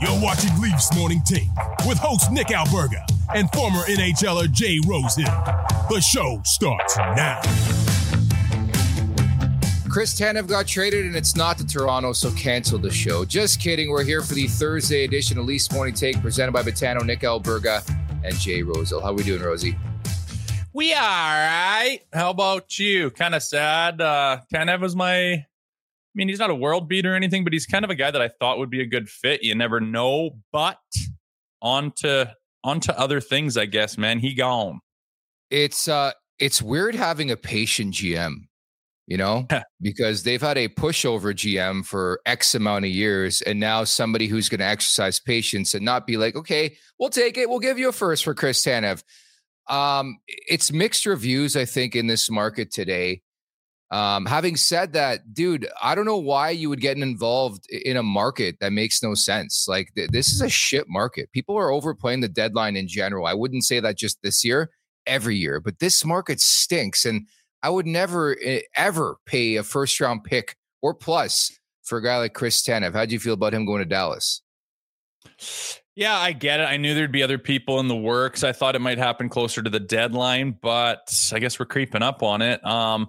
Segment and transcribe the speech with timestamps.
[0.00, 1.50] You're watching Leafs Morning Take
[1.86, 5.26] with host Nick Alberga and former NHLer Jay Rosehill.
[5.90, 7.40] The show starts now.
[9.90, 13.26] Chris Tanev got traded, and it's not to Toronto, so cancel the show.
[13.26, 13.90] Just kidding.
[13.90, 17.86] We're here for the Thursday edition of Leafs Morning Take, presented by Betano, Nick Alberga,
[18.24, 19.02] and Jay Rosehill.
[19.02, 19.76] How are we doing, Rosie?
[20.72, 22.00] We are right.
[22.12, 23.10] How about you?
[23.10, 24.00] Kind of sad.
[24.00, 25.32] Uh, Tanev was my.
[25.32, 25.46] I
[26.14, 28.22] mean, he's not a world beater or anything, but he's kind of a guy that
[28.22, 29.42] I thought would be a good fit.
[29.42, 30.38] You never know.
[30.52, 30.78] But
[31.60, 33.98] on to on to other things, I guess.
[33.98, 34.80] Man, he gone.
[35.50, 38.42] It's uh, it's weird having a patient GM,
[39.08, 39.48] you know,
[39.80, 44.48] because they've had a pushover GM for X amount of years, and now somebody who's
[44.48, 47.88] going to exercise patience and not be like, okay, we'll take it, we'll give you
[47.88, 49.02] a first for Chris Tanev.
[49.70, 53.22] Um, it's mixed reviews, I think, in this market today.
[53.92, 58.02] Um, having said that, dude, I don't know why you would get involved in a
[58.02, 59.66] market that makes no sense.
[59.66, 61.32] Like th- this is a shit market.
[61.32, 63.26] People are overplaying the deadline in general.
[63.26, 64.70] I wouldn't say that just this year,
[65.06, 67.26] every year, but this market stinks, and
[67.64, 71.50] I would never eh, ever pay a first round pick or plus
[71.82, 72.92] for a guy like Chris Tanev.
[72.92, 74.40] How do you feel about him going to Dallas?
[76.00, 76.62] Yeah, I get it.
[76.62, 78.42] I knew there'd be other people in the works.
[78.42, 82.22] I thought it might happen closer to the deadline, but I guess we're creeping up
[82.22, 82.64] on it.
[82.64, 83.08] Um,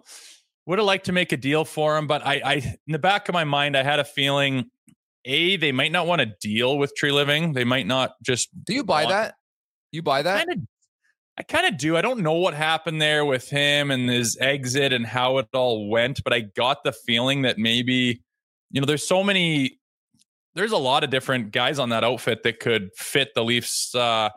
[0.66, 3.30] would have liked to make a deal for him, but I, I, in the back
[3.30, 4.70] of my mind, I had a feeling,
[5.24, 7.54] a they might not want to deal with Treliving.
[7.54, 8.50] They might not just.
[8.66, 9.36] Do you buy want- that?
[9.94, 10.46] You buy that?
[10.46, 10.66] Kinda,
[11.38, 11.96] I kind of do.
[11.96, 15.90] I don't know what happened there with him and his exit and how it all
[15.90, 18.22] went, but I got the feeling that maybe,
[18.70, 19.78] you know, there's so many.
[20.54, 24.30] There's a lot of different guys on that outfit that could fit the Leafs, uh,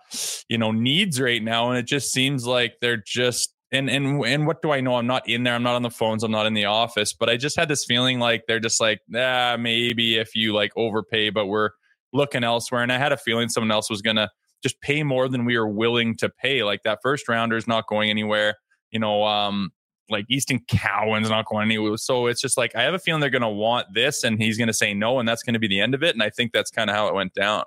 [0.48, 4.46] you know, needs right now, and it just seems like they're just and and and
[4.46, 4.94] what do I know?
[4.96, 5.54] I'm not in there.
[5.54, 6.22] I'm not on the phones.
[6.22, 7.12] I'm not in the office.
[7.12, 10.72] But I just had this feeling like they're just like, ah, maybe if you like
[10.76, 11.70] overpay, but we're
[12.12, 12.82] looking elsewhere.
[12.82, 14.30] And I had a feeling someone else was gonna
[14.62, 16.62] just pay more than we were willing to pay.
[16.62, 18.54] Like that first rounder is not going anywhere.
[18.90, 19.70] You know, um,
[20.10, 21.96] like Easton Cowan's not going anywhere.
[21.96, 24.72] So it's just like I have a feeling they're gonna want this, and he's gonna
[24.72, 26.14] say no, and that's gonna be the end of it.
[26.14, 27.64] And I think that's kind of how it went down.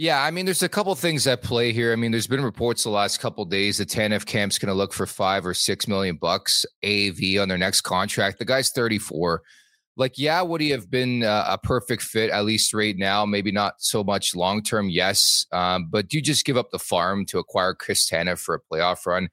[0.00, 1.92] Yeah, I mean, there's a couple things at play here.
[1.92, 4.92] I mean, there's been reports the last couple days that Tanev Camp's going to look
[4.92, 8.38] for five or six million bucks AV on their next contract.
[8.38, 9.42] The guy's 34.
[9.96, 13.26] Like, yeah, would he have been uh, a perfect fit at least right now?
[13.26, 15.46] Maybe not so much long term, yes.
[15.50, 18.60] Um, but do you just give up the farm to acquire Chris Tanev for a
[18.72, 19.28] playoff run?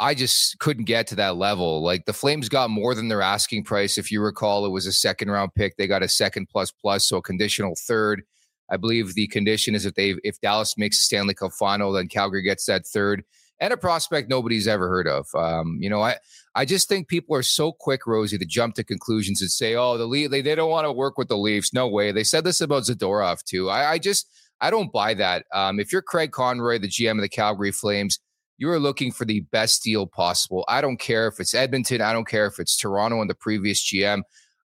[0.00, 1.82] I just couldn't get to that level.
[1.82, 3.96] Like the Flames got more than their asking price.
[3.96, 5.76] If you recall, it was a second round pick.
[5.76, 8.22] They got a second plus plus, so a conditional third.
[8.70, 12.08] I believe the condition is if they if Dallas makes a Stanley Cup final, then
[12.08, 13.24] Calgary gets that third
[13.60, 15.26] and a prospect nobody's ever heard of.
[15.34, 16.16] Um, you know, I
[16.54, 19.96] I just think people are so quick, Rosie, to jump to conclusions and say, "Oh,
[19.96, 22.12] the Leaf, they, they don't want to work with the Leafs." No way.
[22.12, 23.70] They said this about Zadorov too.
[23.70, 24.28] I, I just
[24.60, 25.46] I don't buy that.
[25.52, 28.18] Um, if you're Craig Conroy, the GM of the Calgary Flames,
[28.56, 30.64] you are looking for the best deal possible.
[30.68, 32.00] I don't care if it's Edmonton.
[32.00, 34.22] I don't care if it's Toronto and the previous GM.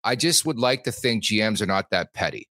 [0.05, 2.49] I just would like to think GMs are not that petty.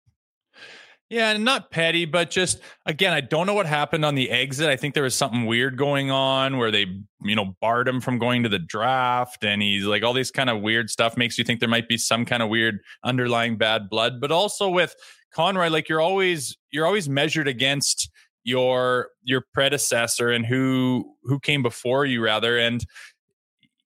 [1.09, 4.67] Yeah, not petty, but just again, I don't know what happened on the exit.
[4.67, 6.85] I think there was something weird going on where they,
[7.21, 10.49] you know, barred him from going to the draft, and he's like all these kind
[10.49, 13.89] of weird stuff makes you think there might be some kind of weird underlying bad
[13.89, 14.19] blood.
[14.19, 14.95] But also with
[15.31, 18.09] Conroy, like you're always you're always measured against
[18.47, 22.85] your your predecessor and who who came before you rather and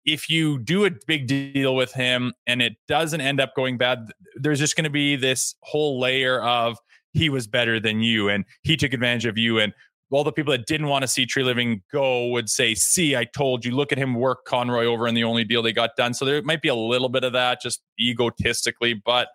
[0.04, 4.12] if you do a big deal with him and it doesn't end up going bad
[4.36, 6.76] there's just going to be this whole layer of
[7.14, 9.72] he was better than you and he took advantage of you and
[10.10, 13.64] all the people that didn't want to see Treliving go would say, "See, I told
[13.64, 13.70] you.
[13.70, 16.42] Look at him work Conroy over in the only deal they got done." So there
[16.42, 18.94] might be a little bit of that, just egotistically.
[18.94, 19.28] But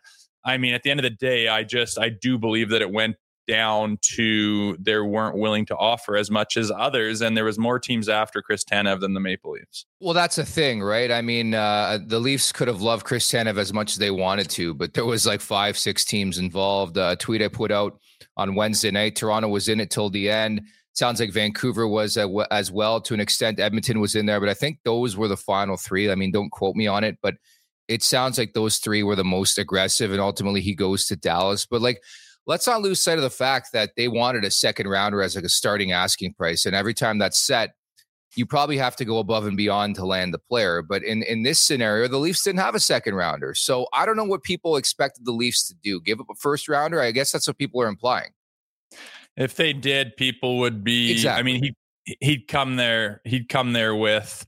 [0.44, 2.92] I mean, at the end of the day, I just I do believe that it
[2.92, 3.16] went
[3.48, 7.80] down to they weren't willing to offer as much as others, and there was more
[7.80, 9.86] teams after Chris Tanev than the Maple Leafs.
[10.00, 11.12] Well, that's a thing, right?
[11.12, 14.50] I mean, uh, the Leafs could have loved Chris Tanev as much as they wanted
[14.52, 16.98] to, but there was like five, six teams involved.
[16.98, 18.00] Uh, a tweet I put out
[18.38, 20.62] on Wednesday night: Toronto was in it till the end.
[20.94, 22.18] Sounds like Vancouver was
[22.52, 23.60] as well to an extent.
[23.60, 26.10] Edmonton was in there, but I think those were the final three.
[26.10, 27.36] I mean, don't quote me on it, but
[27.88, 31.66] it sounds like those three were the most aggressive, and ultimately he goes to Dallas.
[31.66, 32.02] But like
[32.48, 35.46] let's not lose sight of the fact that they wanted a second rounder as like
[35.46, 36.66] a starting asking price.
[36.66, 37.76] And every time that's set,
[38.36, 40.82] you probably have to go above and beyond to land the player.
[40.82, 43.54] But in, in this scenario, the Leafs didn't have a second rounder.
[43.56, 46.02] So I don't know what people expected the Leafs to do.
[46.02, 47.02] Give up a first rounder?
[47.02, 48.32] I guess that's what people are implying.
[49.38, 51.40] If they did, people would be exactly.
[51.40, 54.46] I mean, he he'd come there, he'd come there with,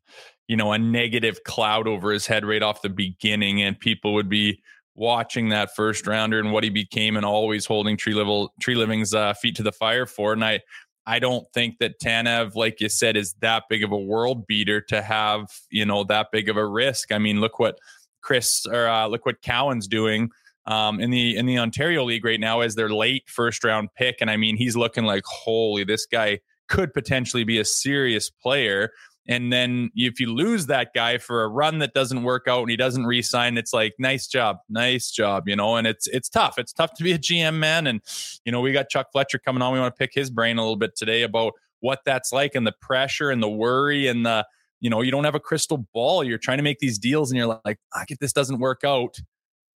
[0.47, 4.29] you know, a negative cloud over his head right off the beginning, and people would
[4.29, 4.61] be
[4.97, 9.55] watching that first rounder and what he became and always holding Treliving Treliving's uh, feet
[9.55, 10.33] to the fire for.
[10.33, 10.61] And I,
[11.05, 14.81] I don't think that Tanev, like you said, is that big of a world beater
[14.81, 17.13] to have, you know, that big of a risk.
[17.13, 17.77] I mean, look what
[18.21, 20.31] Chris or uh, look what Cowan's doing
[20.65, 24.17] um, in the in the Ontario League right now as their late first round pick.
[24.19, 28.91] And I mean, he's looking like holy, this guy could potentially be a serious player.
[29.27, 32.69] And then if you lose that guy for a run that doesn't work out and
[32.69, 35.75] he doesn't re-sign, it's like nice job, nice job, you know.
[35.75, 36.57] And it's it's tough.
[36.57, 37.87] It's tough to be a GM man.
[37.87, 38.01] And
[38.45, 39.73] you know, we got Chuck Fletcher coming on.
[39.73, 42.65] We want to pick his brain a little bit today about what that's like and
[42.65, 44.45] the pressure and the worry and the
[44.79, 46.23] you know you don't have a crystal ball.
[46.23, 49.19] You're trying to make these deals and you're like, ah, if this doesn't work out,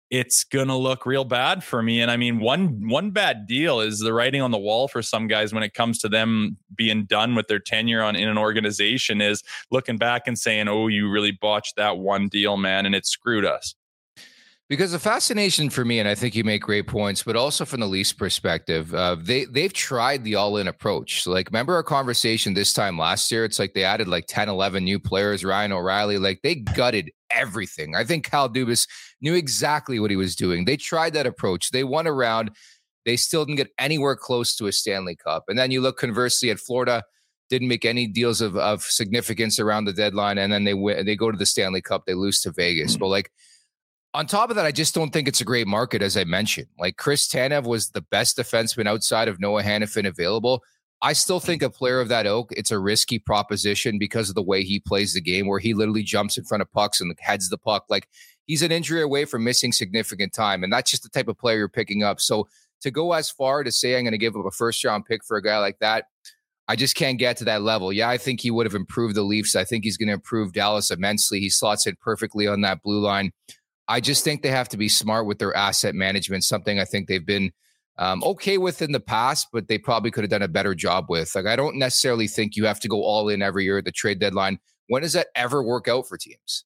[0.10, 2.02] it's gonna look real bad for me.
[2.02, 5.28] And I mean, one one bad deal is the writing on the wall for some
[5.28, 9.22] guys when it comes to them being done with their tenure on in an organization
[9.22, 13.06] is looking back and saying, "Oh, you really botched that one deal, man, and it
[13.06, 13.76] screwed us."
[14.70, 17.80] Because the fascination for me, and I think you make great points, but also from
[17.80, 21.24] the Leafs perspective, uh, they they've tried the all in approach.
[21.24, 23.46] So like, remember our conversation this time last year?
[23.46, 25.44] It's like they added like 10, 11 new players.
[25.44, 27.96] Ryan O'Reilly, like they gutted everything.
[27.96, 28.88] I think Kyle Dubas
[29.22, 30.66] knew exactly what he was doing.
[30.66, 31.72] They tried that approach.
[31.72, 32.52] They won around.
[33.06, 35.46] They still didn't get anywhere close to a Stanley Cup.
[35.48, 37.04] And then you look conversely at Florida,
[37.50, 41.16] didn't make any deals of, of significance around the deadline, and then they win, they
[41.16, 42.06] go to the Stanley Cup.
[42.06, 42.92] They lose to Vegas.
[42.92, 43.00] Mm-hmm.
[43.00, 43.32] But like
[44.14, 46.68] on top of that, I just don't think it's a great market, as I mentioned.
[46.80, 50.64] Like Chris Tanev was the best defenseman outside of Noah Hanifin available.
[51.02, 54.44] I still think a player of that ilk, it's a risky proposition because of the
[54.44, 57.50] way he plays the game, where he literally jumps in front of pucks and heads
[57.50, 57.86] the puck.
[57.88, 58.10] Like
[58.48, 60.64] he's an injury away from missing significant time.
[60.64, 62.20] And that's just the type of player you're picking up.
[62.20, 62.50] So
[62.82, 65.24] to go as far to say I'm going to give up a first round pick
[65.24, 66.06] for a guy like that,
[66.68, 67.94] I just can't get to that level.
[67.94, 69.56] Yeah, I think he would have improved the Leafs.
[69.56, 71.40] I think he's going to improve Dallas immensely.
[71.40, 73.32] He slots in perfectly on that blue line.
[73.90, 77.08] I just think they have to be smart with their asset management, something I think
[77.08, 77.52] they've been
[77.98, 81.08] um, okay with in the past, but they probably could have done a better job
[81.10, 81.34] with.
[81.34, 83.92] Like, I don't necessarily think you have to go all in every year at the
[83.92, 84.60] trade deadline.
[84.88, 86.66] When does that ever work out for teams?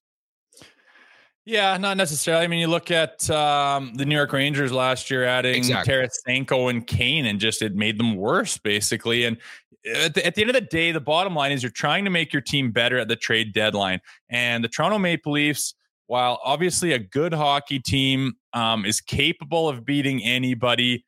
[1.46, 2.44] Yeah, not necessarily.
[2.44, 5.92] I mean, you look at um, the New York Rangers last year adding exactly.
[5.92, 9.24] Tarasenko and Kane, and just it made them worse, basically.
[9.24, 9.38] And
[9.94, 12.10] at the, at the, end of the day, the bottom line is you're trying to
[12.10, 14.00] make your team better at the trade deadline.
[14.30, 15.74] And the Toronto Maple Leafs
[16.06, 21.04] while obviously a good hockey team um, is capable of beating anybody,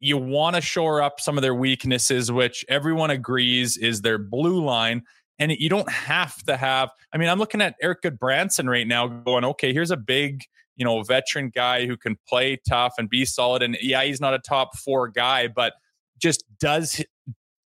[0.00, 4.64] you want to shore up some of their weaknesses, which everyone agrees is their blue
[4.64, 5.02] line.
[5.38, 9.06] And you don't have to have, I mean, I'm looking at Eric Gudbranson right now
[9.06, 10.42] going, okay, here's a big,
[10.76, 13.62] you know, veteran guy who can play tough and be solid.
[13.62, 15.74] And yeah, he's not a top four guy, but
[16.18, 17.02] just does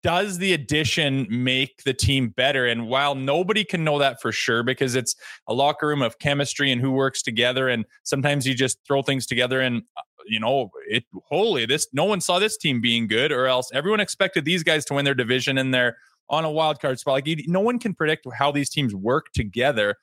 [0.06, 2.64] does the addition make the team better?
[2.64, 5.16] And while nobody can know that for sure because it's
[5.48, 9.26] a locker room of chemistry and who works together, and sometimes you just throw things
[9.26, 11.02] together and uh, you know it.
[11.28, 14.84] Holy, this no one saw this team being good, or else everyone expected these guys
[14.84, 15.96] to win their division and they're
[16.30, 17.14] on a wild card spot.
[17.14, 19.96] Like you, no one can predict how these teams work together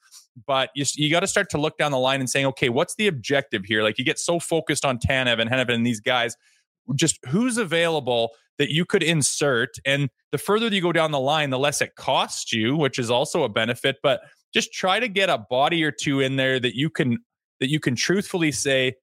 [0.47, 2.95] but you, you got to start to look down the line and saying, okay, what's
[2.95, 3.83] the objective here?
[3.83, 6.35] Like you get so focused on Tanev and Hanifin and these guys,
[6.95, 9.69] just who's available that you could insert.
[9.85, 13.09] And the further you go down the line, the less it costs you, which is
[13.09, 13.97] also a benefit.
[14.03, 14.21] But
[14.53, 17.17] just try to get a body or two in there that you can
[17.59, 18.95] that you can truthfully say,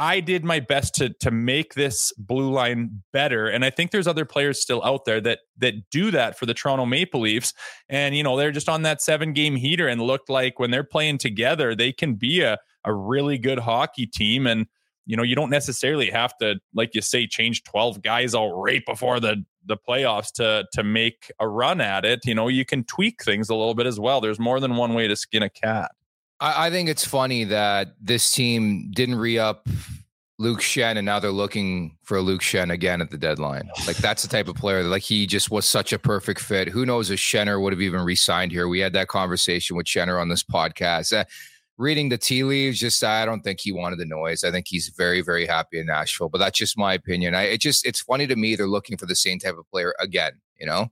[0.00, 4.06] I did my best to to make this blue line better, and I think there's
[4.06, 7.52] other players still out there that that do that for the Toronto Maple Leafs.
[7.88, 10.84] And you know they're just on that seven game heater and looked like when they're
[10.84, 14.46] playing together, they can be a a really good hockey team.
[14.46, 14.66] And
[15.08, 18.84] you know you don't necessarily have to, like you say, change twelve guys all right
[18.86, 22.20] before the the playoffs to to make a run at it.
[22.24, 24.20] You know you can tweak things a little bit as well.
[24.20, 25.92] There's more than one way to skin a cat.
[26.40, 29.66] I, I think it's funny that this team didn't re up
[30.38, 33.70] Luke Schenn and now they're looking for Luke Schenn again at the deadline.
[33.86, 36.68] Like that's the type of player that like he just was such a perfect fit.
[36.68, 38.68] Who knows if Schenner would have even re-signed here?
[38.68, 41.18] We had that conversation with Schenner on this podcast.
[41.18, 41.24] Uh,
[41.78, 44.44] reading the tea leaves, just I don't think he wanted the noise.
[44.44, 46.28] I think he's very, very happy in Nashville.
[46.28, 47.34] But that's just my opinion.
[47.34, 49.94] I it just it's funny to me they're looking for the same type of player
[50.00, 50.90] again, you know?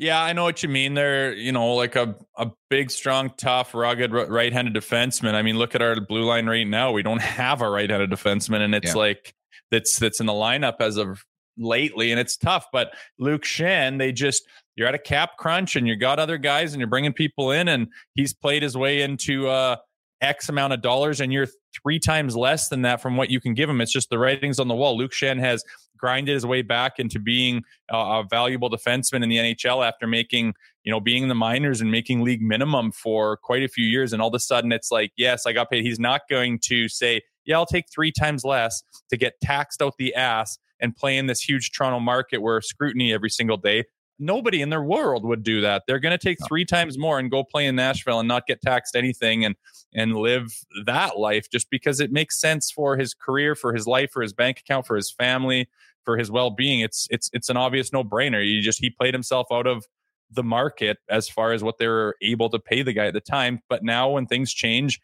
[0.00, 0.94] Yeah, I know what you mean.
[0.94, 5.34] They're, you know, like a, a big, strong, tough, rugged right handed defenseman.
[5.34, 6.92] I mean, look at our blue line right now.
[6.92, 8.94] We don't have a right handed defenseman, and it's yeah.
[8.94, 9.34] like
[9.70, 11.24] that's that's in the lineup as of
[11.58, 12.66] lately, and it's tough.
[12.72, 14.44] But Luke Schenn, they just
[14.76, 17.66] you're at a cap crunch, and you got other guys, and you're bringing people in,
[17.66, 19.76] and he's played his way into uh
[20.20, 21.46] X amount of dollars, and you're
[21.82, 23.80] three times less than that from what you can give him.
[23.80, 24.96] It's just the writings on the wall.
[24.96, 25.64] Luke Schenn has
[25.96, 30.54] grinded his way back into being a, a, valuable defenseman in the NHL after making,
[30.84, 34.12] you know, being in the minors and making league minimum for quite a few years.
[34.12, 35.84] And all of a sudden it's like, yes, I got paid.
[35.84, 39.94] He's not going to say, yeah, I'll take three times less to get taxed out
[39.98, 43.84] the ass and play in this huge Toronto market where scrutiny every single day.
[44.18, 45.84] Nobody in their world would do that.
[45.86, 48.60] They're going to take three times more and go play in Nashville and not get
[48.60, 49.54] taxed anything and
[49.94, 54.10] and live that life just because it makes sense for his career, for his life,
[54.10, 55.68] for his bank account, for his family
[56.08, 56.80] for his well-being.
[56.80, 58.42] It's it's it's an obvious no-brainer.
[58.42, 59.84] You just he played himself out of
[60.30, 63.20] the market as far as what they were able to pay the guy at the
[63.20, 63.60] time.
[63.68, 65.02] But now when things change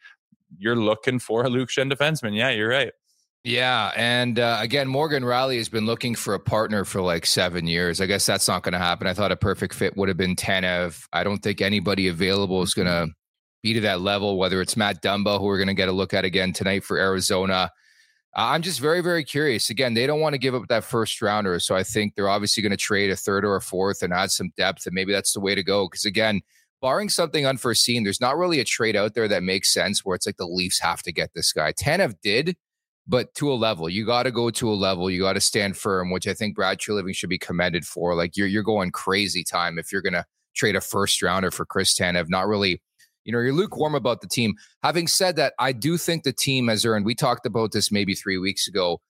[0.56, 2.34] you're looking for a Luke Schenn defenseman.
[2.34, 2.92] Yeah you're right
[3.44, 7.66] yeah, and uh, again, Morgan Rielly has been looking for a partner for like seven
[7.66, 8.00] years.
[8.00, 9.06] I guess that's not going to happen.
[9.06, 11.06] I thought a perfect fit would have been Tanev.
[11.12, 13.08] I don't think anybody available is going to
[13.62, 14.38] be to that level.
[14.38, 16.98] Whether it's Matt Dumba, who we're going to get a look at again tonight for
[16.98, 17.70] Arizona,
[18.34, 19.70] I'm just very, very curious.
[19.70, 21.60] Again, they don't want to give up that first rounder.
[21.60, 24.30] So I think they're obviously going to trade a third or a fourth and add
[24.30, 24.86] some depth.
[24.86, 25.86] And maybe that's the way to go.
[25.86, 26.40] Because again,
[26.80, 30.26] barring something unforeseen, there's not really a trade out there that makes sense where it's
[30.26, 31.72] like the Leafs have to get this guy.
[31.72, 32.56] Tanev did,
[33.06, 33.88] but to a level.
[33.88, 35.10] You got to go to a level.
[35.10, 38.14] You got to stand firm, which I think Brad Treliving should be commended for.
[38.14, 41.98] Like you're you're going crazy time if you're to trade a first rounder for Chris
[41.98, 42.28] Tanev.
[42.28, 42.80] Not really
[43.24, 44.54] you know, you're lukewarm about the team.
[44.82, 48.14] Having said that, I do think the team has earned, we talked about this maybe
[48.14, 49.00] three weeks ago.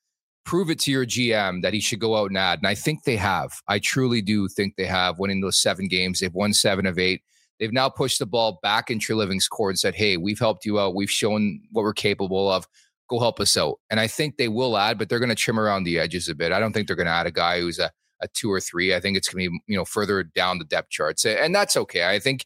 [0.44, 2.58] Prove it to your GM that he should go out and add.
[2.58, 3.52] And I think they have.
[3.66, 6.20] I truly do think they have winning those seven games.
[6.20, 7.22] They've won seven of eight.
[7.58, 10.78] They've now pushed the ball back in Treliving's court and said, Hey, we've helped you
[10.78, 10.94] out.
[10.94, 12.66] We've shown what we're capable of.
[13.14, 13.78] Go help us out.
[13.90, 16.34] And I think they will add, but they're going to trim around the edges a
[16.34, 16.52] bit.
[16.52, 17.90] I don't think they're going to add a guy who's a,
[18.20, 18.94] a two or three.
[18.94, 21.24] I think it's going to be, you know, further down the depth charts.
[21.24, 22.08] And that's okay.
[22.08, 22.44] I think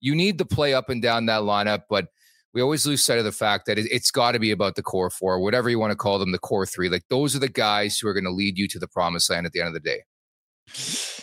[0.00, 2.08] you need to play up and down that lineup, but
[2.52, 4.82] we always lose sight of the fact that it, has got to be about the
[4.82, 6.88] core four, whatever you want to call them, the core three.
[6.88, 9.46] Like those are the guys who are going to lead you to the promised land
[9.46, 10.02] at the end of the day.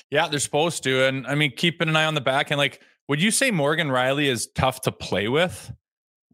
[0.09, 1.05] Yeah, they're supposed to.
[1.05, 3.87] And I mean, keeping an eye on the back and like, would you say Morgan
[3.87, 5.71] Rielly is tough to play with?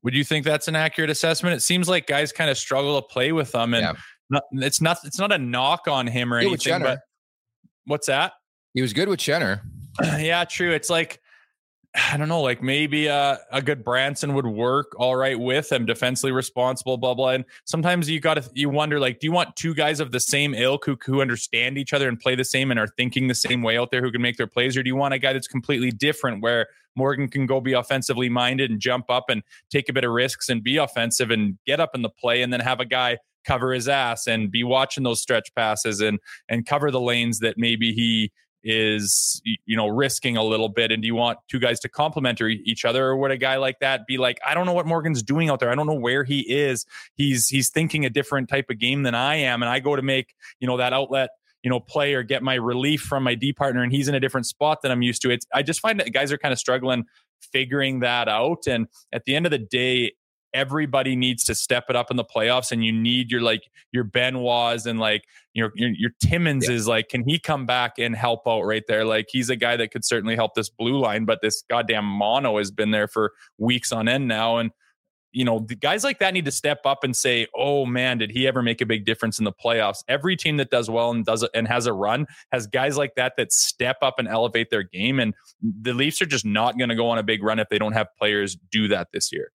[0.03, 1.55] Would you think that's an accurate assessment?
[1.55, 3.93] It seems like guys kind of struggle to play with them, and yeah.
[4.29, 6.81] not, it's not it's not a knock on him or anything.
[6.81, 6.99] But
[7.85, 8.33] what's that?
[8.73, 9.61] He was good with Schenner.
[10.19, 10.71] yeah, true.
[10.71, 11.21] It's like
[11.95, 16.31] I don't know, like maybe uh, a Gudbranson would work all right with him, defensively
[16.31, 17.29] responsible, blah blah.
[17.29, 20.19] And sometimes you got to you wonder, like, do you want two guys of the
[20.19, 23.35] same ilk who who understand each other and play the same and are thinking the
[23.35, 25.33] same way out there who can make their plays, or do you want a guy
[25.33, 29.87] that's completely different where Morgan can go be offensively minded and jump up and take
[29.87, 32.59] a bit of risks and be offensive and get up in the play, and then
[32.59, 36.19] have a guy cover his ass and be watching those stretch passes and
[36.49, 38.31] and cover the lanes that maybe he
[38.63, 42.39] is you know risking a little bit and do you want two guys to complement
[42.41, 45.21] each other or would a guy like that be like i don't know what morgan's
[45.21, 48.69] doing out there i don't know where he is he's he's thinking a different type
[48.69, 51.29] of game than i am and i go to make you know that outlet
[51.63, 54.19] you know, play or get my relief from my D partner and he's in a
[54.19, 55.29] different spot than I'm used to.
[55.31, 57.05] It's I just find that guys are kind of struggling
[57.51, 58.67] figuring that out.
[58.67, 60.13] And at the end of the day,
[60.53, 64.03] everybody needs to step it up in the playoffs and you need your like your
[64.03, 66.75] Benoit's and like your your, your Timmins yeah.
[66.75, 69.77] is like can he come back and help out right there like he's a guy
[69.77, 73.33] that could certainly help this blue line but this goddamn mono has been there for
[73.57, 74.71] weeks on end now and
[75.33, 78.29] you know, the guys like that need to step up and say, "Oh man, did
[78.31, 81.25] he ever make a big difference in the playoffs?" Every team that does well and
[81.25, 84.69] does it and has a run has guys like that that step up and elevate
[84.69, 85.19] their game.
[85.19, 87.79] And the Leafs are just not going to go on a big run if they
[87.79, 89.51] don't have players do that this year.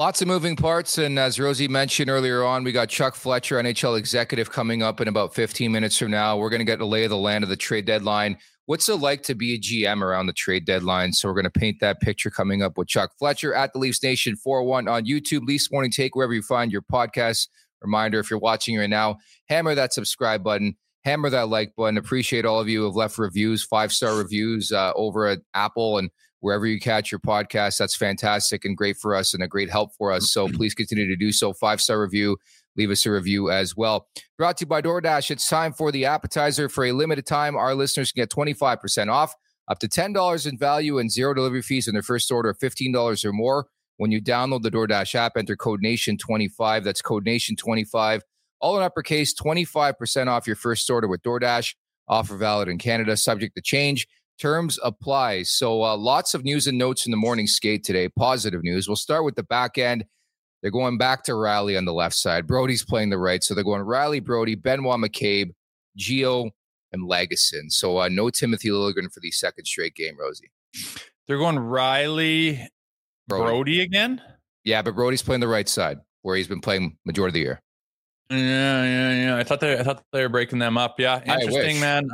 [0.00, 0.96] Lots of moving parts.
[0.96, 5.08] And as Rosie mentioned earlier on, we got Chuck Fletcher, NHL executive, coming up in
[5.08, 6.36] about 15 minutes from now.
[6.36, 8.38] We're going to get a lay of the land of the trade deadline.
[8.66, 11.12] What's it like to be a GM around the trade deadline?
[11.12, 14.00] So we're going to paint that picture coming up with Chuck Fletcher at the Leafs
[14.00, 17.48] Nation 401 on YouTube, Leafs Morning Take, wherever you find your podcast.
[17.82, 19.16] Reminder if you're watching right now,
[19.48, 21.98] hammer that subscribe button, hammer that like button.
[21.98, 25.98] Appreciate all of you who have left reviews, five star reviews uh, over at Apple
[25.98, 26.08] and
[26.40, 27.78] wherever you catch your podcast.
[27.78, 30.32] That's fantastic and great for us and a great help for us.
[30.32, 31.52] So please continue to do so.
[31.52, 32.36] Five star review
[32.78, 34.06] leave us a review as well.
[34.38, 35.30] Brought to you by DoorDash.
[35.30, 36.68] It's time for the appetizer.
[36.68, 39.34] For a limited time, our listeners can get 25% off,
[39.68, 43.24] up to $10 in value, and zero delivery fees on their first order of $15
[43.24, 43.66] or more.
[43.96, 46.84] When you download the DoorDash app, enter code NATION25.
[46.84, 48.20] That's code NATION25.
[48.60, 51.74] All in uppercase, 25% off your first order with DoorDash.
[52.06, 54.06] Offer valid in Canada, subject to change.
[54.40, 55.42] Terms apply.
[55.42, 58.08] So, uh, lots of news and notes in the morning skate today.
[58.08, 58.88] Positive news.
[58.88, 60.04] We'll start with the back end.
[60.62, 62.46] They're going back to Rielly on the left side.
[62.46, 63.42] Brodie's playing the right.
[63.42, 65.50] So they're going Rielly, Brodie, Benoit McCabe,
[65.98, 66.50] Gio,
[66.92, 67.70] and Lagesson.
[67.70, 70.50] So uh, no Timothy Liljegren for the second straight game, Rosie.
[71.26, 72.66] They're going Rielly,
[73.28, 73.44] Brody.
[73.44, 74.22] Brodie again?
[74.64, 77.62] Yeah, but Brodie's playing the right side where he's been playing majority of the year.
[78.30, 79.36] Yeah, yeah, yeah.
[79.36, 80.98] I thought they, I thought they were breaking them up.
[81.00, 82.08] Yeah, interesting, man.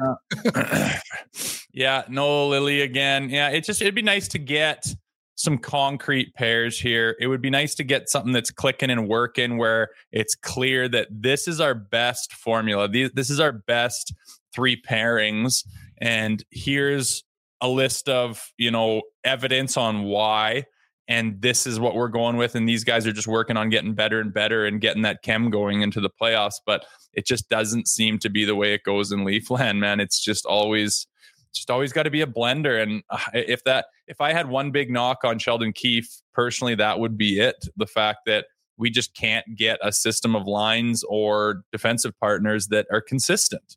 [0.55, 0.93] Uh,
[1.75, 3.29] yeah, no Lily again.
[3.29, 4.87] Yeah, it just it'd be nice to get
[5.35, 7.17] some concrete pairs here.
[7.21, 11.09] It would be nice to get something that's clicking and working where it's clear that
[11.11, 12.89] this is our best formula.
[12.89, 14.15] This is our best
[14.55, 15.67] three pairings.
[15.99, 17.25] And here's
[17.61, 20.67] a list of, you know, evidence on why.
[21.09, 22.55] And this is what we're going with.
[22.55, 25.51] And these guys are just working on getting better and better and getting that chem
[25.51, 26.61] going into the playoffs.
[26.65, 29.99] But it just doesn't seem to be the way it goes in Leafland, man.
[29.99, 31.09] It's just always
[31.55, 32.83] just always got to be a blender.
[32.83, 36.99] And uh, if that, if I had one big knock on Sheldon Keefe personally, that
[36.99, 37.69] would be it.
[37.77, 42.87] The fact that we just can't get a system of lines or defensive partners that
[42.91, 43.77] are consistent.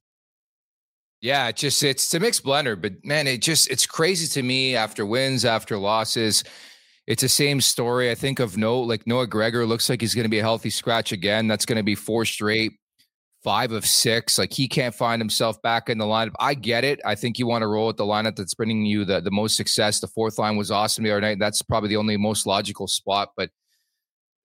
[1.21, 4.75] Yeah, it just it's a mixed blender, but man, it just it's crazy to me
[4.75, 6.43] after wins, after losses.
[7.07, 8.11] It's the same story.
[8.11, 10.69] I think of no like Noah Gregor looks like he's going to be a healthy
[10.69, 11.47] scratch again.
[11.47, 12.73] That's going to be four straight
[13.43, 14.37] five of six.
[14.37, 16.33] Like he can't find himself back in the lineup.
[16.39, 16.99] I get it.
[17.05, 19.55] I think you want to roll with the lineup that's bringing you the, the most
[19.55, 19.99] success.
[19.99, 21.39] The fourth line was awesome the other night.
[21.39, 23.29] That's probably the only most logical spot.
[23.37, 23.49] But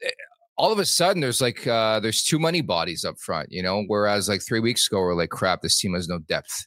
[0.02, 0.10] eh,
[0.56, 3.84] all of a sudden, there's like uh, there's too many bodies up front, you know.
[3.86, 6.66] Whereas like three weeks ago, we're like, crap, this team has no depth.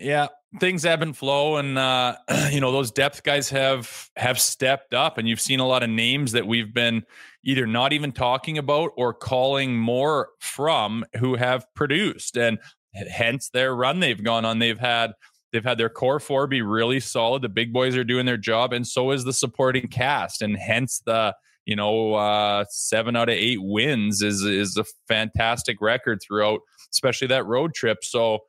[0.00, 2.16] Yeah, things ebb and flow, and uh,
[2.50, 5.90] you know those depth guys have have stepped up, and you've seen a lot of
[5.90, 7.04] names that we've been
[7.46, 12.58] either not even talking about or calling more from who have produced, and
[12.92, 14.58] hence their run they've gone on.
[14.58, 15.12] They've had
[15.52, 17.42] they've had their core four be really solid.
[17.42, 21.00] The big boys are doing their job, and so is the supporting cast, and hence
[21.06, 26.60] the you know uh, seven out of eight wins is is a fantastic record throughout,
[26.92, 27.98] especially that road trip.
[28.02, 28.40] So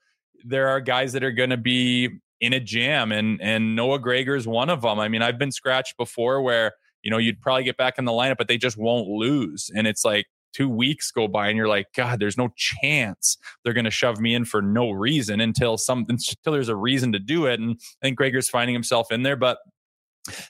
[0.43, 2.09] there are guys that are going to be
[2.41, 4.99] in a jam, and and Noah Gregor is one of them.
[4.99, 6.73] I mean, I've been scratched before where
[7.07, 9.87] you know you'd probably get back in the lineup, but they just won't lose, and
[9.87, 13.85] it's like two weeks go by and you're like god there's no chance they're going
[13.85, 17.45] to shove me in for no reason until something until there's a reason to do
[17.45, 19.57] it and i think gregor's finding himself in there but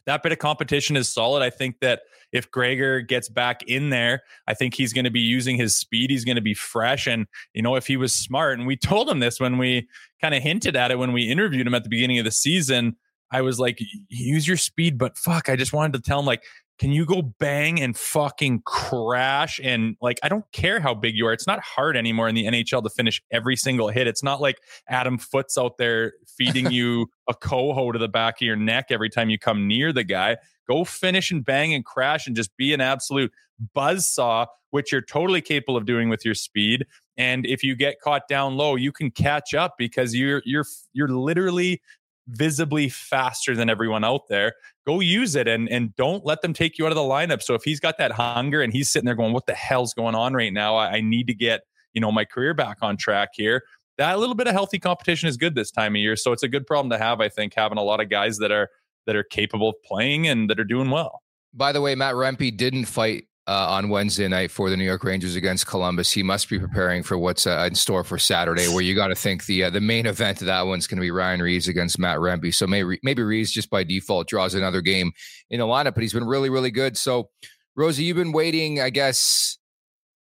[0.06, 1.43] that bit of competition is solid.
[1.43, 5.20] I think that if Gregor gets back in there, I think he's going to be
[5.20, 6.10] using his speed.
[6.10, 7.08] He's going to be fresh.
[7.08, 9.88] And, you know, if he was smart, and we told him this when we
[10.22, 12.96] kind of hinted at it when we interviewed him at the beginning of the season,
[13.31, 16.43] I was like, use your speed, but fuck, I just wanted to tell him, like,
[16.79, 19.59] can you go bang and fucking crash?
[19.63, 21.33] And like, I don't care how big you are.
[21.33, 24.07] It's not hard anymore in the NHL to finish every single hit.
[24.07, 28.45] It's not like Adam Foote's out there feeding you a coho to the back of
[28.45, 30.37] your neck every time you come near the guy.
[30.67, 33.31] Go finish and bang and crash and just be an absolute
[33.73, 36.85] buzz saw, which you're totally capable of doing with your speed.
[37.17, 41.07] And if you get caught down low, you can catch up because you're you're you're
[41.07, 41.81] literally
[42.27, 44.53] visibly faster than everyone out there.
[44.85, 47.41] Go use it and and don't let them take you out of the lineup.
[47.41, 50.15] So if he's got that hunger and he's sitting there going, "What the hell's going
[50.15, 50.75] on right now?
[50.75, 51.61] I, I need to get
[51.93, 53.63] you know my career back on track here."
[53.97, 56.15] that little bit of healthy competition is good this time of year.
[56.15, 58.51] So it's a good problem to have, I think, having a lot of guys that
[58.51, 58.69] are
[59.05, 61.21] that are capable of playing and that are doing well.
[61.53, 65.03] By the way, Matt Rempe didn't fight uh, on Wednesday night for the New York
[65.03, 66.12] Rangers against Columbus.
[66.12, 69.15] He must be preparing for what's uh, in store for Saturday, where you got to
[69.15, 71.97] think the uh, the main event of that one's going to be Ryan Reaves against
[71.97, 72.53] Matt Rempe.
[72.53, 75.13] So maybe maybe Reaves just by default draws another game
[75.49, 76.97] in the lineup, but he's been really really good.
[76.97, 77.29] So
[77.75, 79.57] Rosie, you've been waiting, I guess,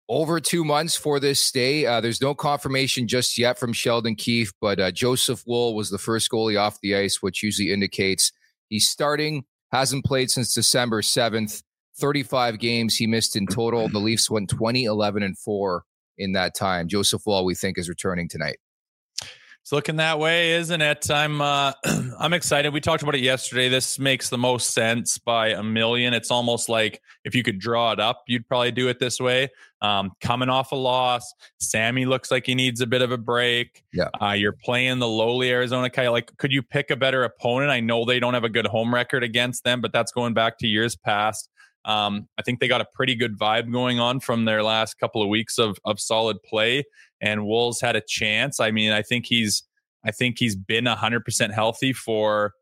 [0.09, 1.85] over two months for this day.
[1.85, 5.97] Uh, there's no confirmation just yet from Sheldon Keefe, but uh, Joseph Woll was the
[5.97, 8.31] first goalie off the ice, which usually indicates
[8.69, 9.45] he's starting.
[9.71, 11.63] Hasn't played since December 7th.
[11.97, 13.87] 35 games he missed in total.
[13.89, 15.83] The Leafs went 20, 11, and 4
[16.17, 16.87] in that time.
[16.87, 18.57] Joseph Woll, we think, is returning tonight.
[19.65, 21.09] It's looking that way, isn't it?
[21.09, 21.73] I'm uh,
[22.19, 22.71] I'm excited.
[22.71, 23.67] We talked about it yesterday.
[23.67, 26.13] This makes the most sense by a million.
[26.13, 29.49] It's almost like if you could draw it up, you'd probably do it this way.
[29.81, 33.83] Um, coming off a loss, Sammy looks like he needs a bit of a break.
[33.91, 36.11] Yeah, uh, you're playing the lowly Arizona Coyotes.
[36.11, 37.71] Like, could you pick a better opponent?
[37.71, 40.59] I know they don't have a good home record against them, but that's going back
[40.59, 41.49] to years past.
[41.85, 45.21] Um, I think they got a pretty good vibe going on from their last couple
[45.21, 46.83] of weeks of of solid play,
[47.21, 48.59] and Wolves had a chance.
[48.59, 49.63] I mean, I think he's
[50.03, 52.53] I think he's been hundred percent healthy for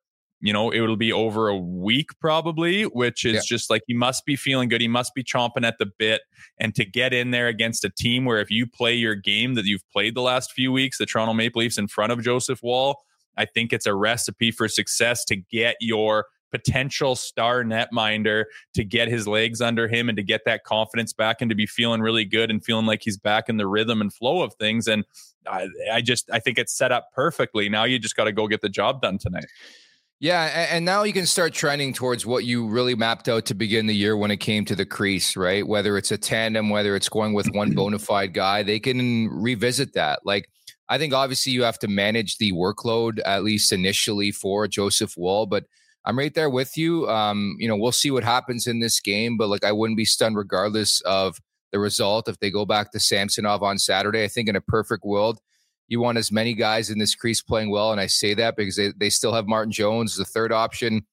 [0.42, 3.42] you know it'll be over a week probably, which is yeah.
[3.46, 4.82] just like he must be feeling good.
[4.82, 6.22] He must be chomping at the bit,
[6.58, 9.66] and to get in there against a team where if you play your game that
[9.66, 12.98] you've played the last few weeks, the Toronto Maple Leafs in front of Joseph Woll
[13.38, 19.08] I think it's a recipe for success to get your potential star netminder to get
[19.08, 22.24] his legs under him and to get that confidence back and to be feeling really
[22.24, 24.88] good and feeling like he's back in the rhythm and flow of things.
[24.88, 25.04] And
[25.48, 27.68] I, I just I think it's set up perfectly.
[27.70, 29.48] Now you just got to go get the job done tonight.
[30.20, 33.88] Yeah, and now you can start trending towards what you really mapped out to begin
[33.88, 35.68] the year when it came to the crease, right?
[35.68, 39.94] Whether it's a tandem, whether it's going with one bona fide guy, they can revisit
[39.96, 40.22] that.
[40.24, 40.50] Like,
[40.88, 45.46] I think obviously you have to manage the workload at least initially for Joseph Woll,
[45.46, 45.66] but
[46.06, 47.08] I'm right there with you.
[47.10, 50.06] Um, you know, we'll see what happens in this game, but like I wouldn't be
[50.06, 51.38] stunned regardless of
[51.72, 54.24] the result if they go back to Samsonov on Saturday.
[54.24, 55.40] I think in a perfect world,
[55.88, 57.92] you want as many guys in this crease playing well.
[57.92, 61.06] And I say that because they, they still have Martin Jones, the third option.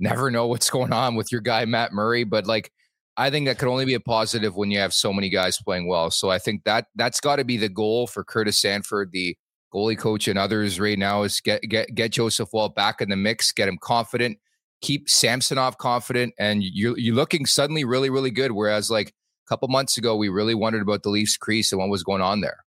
[0.00, 2.24] Never know what's going on with your guy, Matt Murray.
[2.24, 2.70] But like,
[3.16, 5.88] I think that could only be a positive when you have so many guys playing
[5.88, 6.10] well.
[6.10, 9.36] So I think that that's got to be the goal for Curtis Sanford, the
[9.72, 13.16] goalie coach and others right now is get get get Joseph Woll back in the
[13.16, 14.38] mix, get him confident,
[14.80, 18.52] keep Samsonov confident, and you're you're looking suddenly really really good.
[18.52, 21.88] Whereas like a couple months ago, we really wondered about the Leafs crease and what
[21.88, 22.64] was going on there.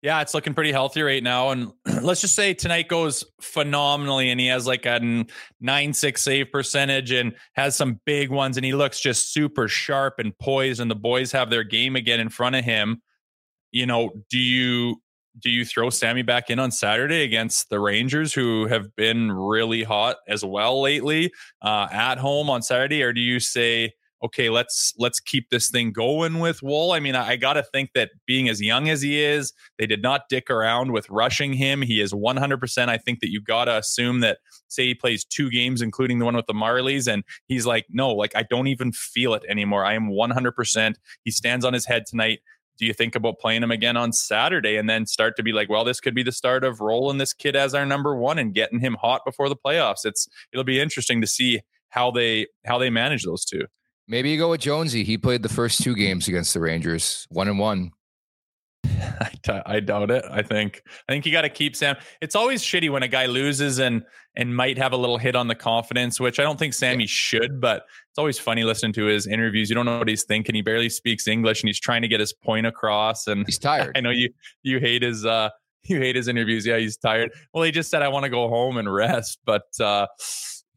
[0.00, 1.50] Yeah, it's looking pretty healthy right now.
[1.50, 5.26] And let's just say tonight goes phenomenally and he has like a
[5.60, 10.14] nine six save percentage and has some big ones and he looks just super sharp
[10.18, 13.02] and poised and the boys have their game again in front of him.
[13.70, 15.01] You know, do you
[15.38, 19.82] do you throw Sammy back in on Saturday against the Rangers, who have been really
[19.82, 23.92] hot as well lately, uh, at home on Saturday, or do you say,
[24.24, 26.92] okay, let's let's keep this thing going with Woll?
[26.92, 29.86] I mean, I, I got to think that being as young as he is, they
[29.86, 31.82] did not dick around with rushing him.
[31.82, 32.88] He is 100%.
[32.88, 36.24] I think that you got to assume that, say, he plays two games, including the
[36.24, 39.84] one with the Marlies, and he's like, no, like I don't even feel it anymore.
[39.84, 40.94] I am 100%.
[41.24, 42.40] He stands on his head tonight
[42.82, 45.70] do you think about playing him again on Saturday and then start to be like,
[45.70, 48.52] well, this could be the start of rolling this kid as our number one and
[48.52, 50.04] getting him hot before the playoffs?
[50.04, 53.66] It's it'll be interesting to see how they how they manage those two.
[54.08, 55.04] Maybe you go with Jonesy.
[55.04, 57.92] He played the first two games against the Rangers, one and one.
[58.84, 60.24] I, t- I doubt it.
[60.28, 61.94] I think I think you got to keep Sam.
[62.20, 64.02] It's always shitty when a guy loses and
[64.34, 67.08] and might have a little hit on the confidence, which I don't think Sammy yeah.
[67.10, 67.60] should.
[67.60, 69.70] But it's always funny listening to his interviews.
[69.70, 70.54] You don't know what he's thinking.
[70.54, 73.26] He barely speaks English, and he's trying to get his point across.
[73.26, 73.92] And he's tired.
[73.96, 74.28] I know you
[74.62, 75.48] you hate his uh
[75.84, 76.66] you hate his interviews.
[76.66, 77.30] Yeah, he's tired.
[77.54, 79.38] Well, he just said I want to go home and rest.
[79.46, 80.08] But uh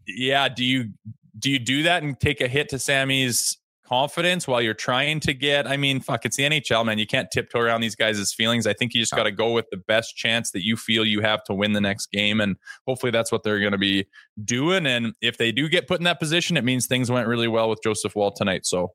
[0.07, 0.91] yeah, do you
[1.37, 5.33] do you do that and take a hit to Sammy's confidence while you're trying to
[5.33, 8.67] get i mean fuck it's the nhl man you can't tiptoe around these guys' feelings
[8.67, 11.21] i think you just got to go with the best chance that you feel you
[11.21, 12.55] have to win the next game and
[12.87, 14.05] hopefully that's what they're going to be
[14.43, 17.47] doing and if they do get put in that position it means things went really
[17.47, 18.91] well with joseph woll tonight so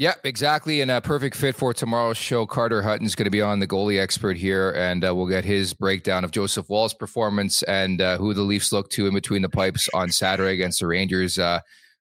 [0.00, 0.80] yeah, exactly.
[0.80, 2.46] And a perfect fit for tomorrow's show.
[2.46, 5.74] Carter Hutton's going to be on the goalie expert here, and uh, we'll get his
[5.74, 9.50] breakdown of Joseph Woll's performance and uh, who the Leafs look to in between the
[9.50, 11.38] pipes on Saturday against the Rangers.
[11.38, 11.60] Uh,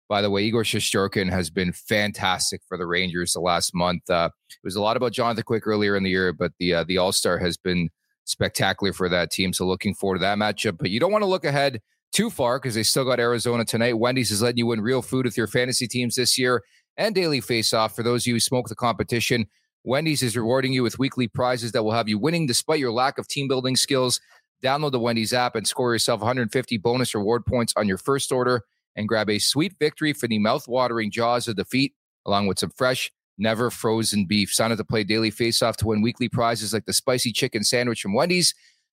[0.10, 4.10] by the way, Igor Shesterkin has been fantastic for the Rangers the last month.
[4.10, 6.84] Uh, it was a lot about Jonathan Quick earlier in the year, but the uh,
[6.84, 7.90] the All Star has been
[8.26, 9.54] spectacular for that team.
[9.54, 10.80] So looking forward to that matchup.
[10.80, 11.80] But you don't want to look ahead
[12.12, 14.00] too far because they still got Arizona tonight.
[14.00, 16.64] Wendy's is letting you win real food with your fantasy teams this year
[16.98, 19.46] and daily face off for those of you who smoke the competition.
[19.84, 23.18] Wendy's is rewarding you with weekly prizes that will have you winning despite your lack
[23.20, 24.20] of team building skills.
[24.64, 28.64] Download the Wendy's app and score yourself 150 bonus reward points on your first order
[28.96, 31.94] and grab a sweet victory for the mouth-watering jaws of defeat,
[32.26, 34.52] along with some fresh, never frozen beef.
[34.52, 38.02] Sign up to play daily face-off to win weekly prizes like the spicy chicken sandwich
[38.02, 38.54] from Wendy's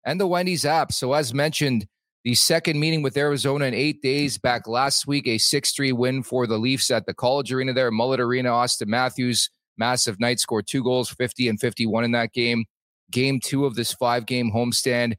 [0.05, 0.93] and the Wendy's app.
[0.93, 1.87] So as mentioned,
[2.25, 6.47] the second meeting with Arizona in eight days back last week, a 6-3 win for
[6.47, 9.51] the Leafs at the College Arena there, Mullet Arena, Austin Matthews
[9.81, 12.67] massive night, scored two goals, 50 and 51 in that game.
[13.11, 15.15] Game two of this five game homestand.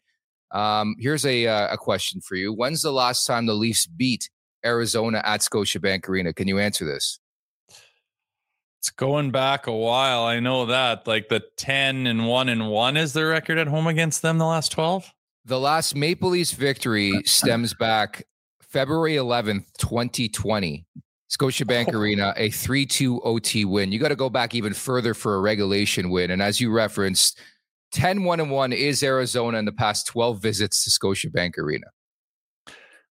[0.52, 2.54] Um, here's a, uh, a question for you.
[2.54, 4.30] When's the last time the Leafs beat
[4.66, 6.34] Arizona at Scotiabank Arena?
[6.34, 7.20] Can you answer this?
[8.80, 10.24] It's going back a while.
[10.24, 11.06] I know that.
[11.06, 14.46] Like the 10 and 1 and 1 is the record at home against them the
[14.46, 15.12] last 12?
[15.46, 17.22] The last Maple Leafs victory uh, uh.
[17.26, 18.24] stems back
[18.62, 20.86] February 11th, 2020.
[21.32, 22.00] Scotiabank oh.
[22.00, 23.92] Arena, a 3 2 OT win.
[23.92, 26.32] You got to go back even further for a regulation win.
[26.32, 27.40] And as you referenced,
[27.92, 31.88] 10 1 and 1 is Arizona in the past 12 visits to Scotiabank Arena.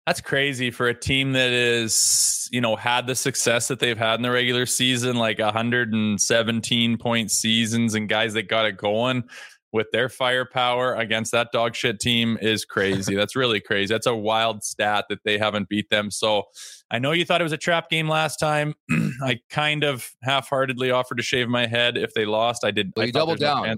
[0.08, 4.16] That's crazy for a team that is, you know, had the success that they've had
[4.16, 9.26] in the regular season, like 117 point seasons and guys that got it going
[9.74, 13.16] with their firepower against that dog shit team is crazy.
[13.18, 13.94] That's really crazy.
[13.94, 16.10] That's a wild stat that they haven't beat them.
[16.10, 16.44] So
[16.90, 18.76] I know you thought it was a trap game last time.
[19.22, 22.64] I kind of half heartedly offered to shave my head if they lost.
[22.64, 22.94] I did.
[22.96, 23.78] Well, I you doubled down.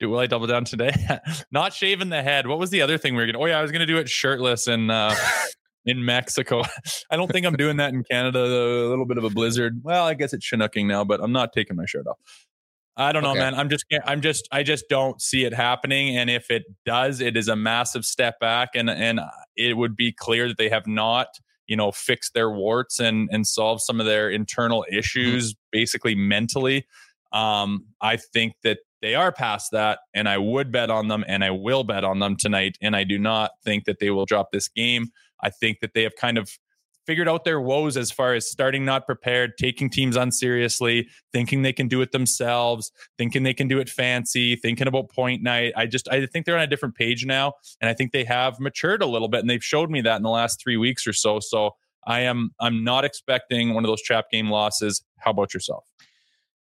[0.00, 0.92] Do will I double down today?
[1.50, 2.46] Not shaving the head.
[2.46, 3.42] What was the other thing we were gonna?
[3.42, 5.14] Oh yeah, I was gonna do it shirtless and uh,
[5.86, 6.62] in Mexico.
[7.10, 8.48] I don't think I'm doing that in Canada.
[8.48, 9.80] Though a little bit of a blizzard.
[9.82, 12.18] Well, I guess it's Chinooking now, but I'm not taking my shirt off.
[12.96, 13.38] I don't know, okay.
[13.38, 13.54] man.
[13.54, 16.16] I'm just, I'm just, I just don't see it happening.
[16.16, 19.20] And if it does, it is a massive step back, and and
[19.56, 21.28] it would be clear that they have not,
[21.68, 24.98] you know, fixed their warts and and solved some of their internal mm-hmm.
[24.98, 25.78] issues, mm-hmm.
[25.78, 26.86] basically mentally.
[27.32, 31.44] Um, I think that they are past that, and I would bet on them, and
[31.44, 32.76] I will bet on them tonight.
[32.80, 35.08] And I do not think that they will drop this game.
[35.42, 36.50] I think that they have kind of
[37.08, 41.72] figured out their woes as far as starting not prepared, taking teams unseriously, thinking they
[41.72, 45.72] can do it themselves, thinking they can do it fancy, thinking about point night.
[45.74, 48.60] I just I think they're on a different page now, and I think they have
[48.60, 51.14] matured a little bit, and they've showed me that in the last three weeks or
[51.14, 51.40] so.
[51.40, 55.02] So I am I'm not expecting one of those trap game losses.
[55.18, 55.84] How about yourself?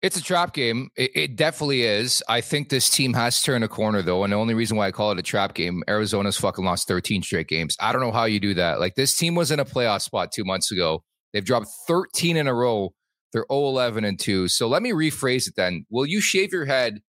[0.03, 0.89] It's a trap game.
[0.95, 2.21] It, it, definitely is.
[2.29, 4.23] I think this team has turned a corner, though.
[4.23, 7.23] And the only reason why I call it a trap game, Arizona's fucking lost 13
[7.23, 7.75] straight games.
[7.79, 8.79] I don't know how you do that.
[8.79, 11.03] Like, this team was in a playoff spot two months ago.
[11.33, 12.93] They've dropped 13 in a row.
[13.33, 14.47] They're 0 11 and 2.
[14.49, 15.85] So let me rephrase it then.
[15.89, 17.01] Will you shave your head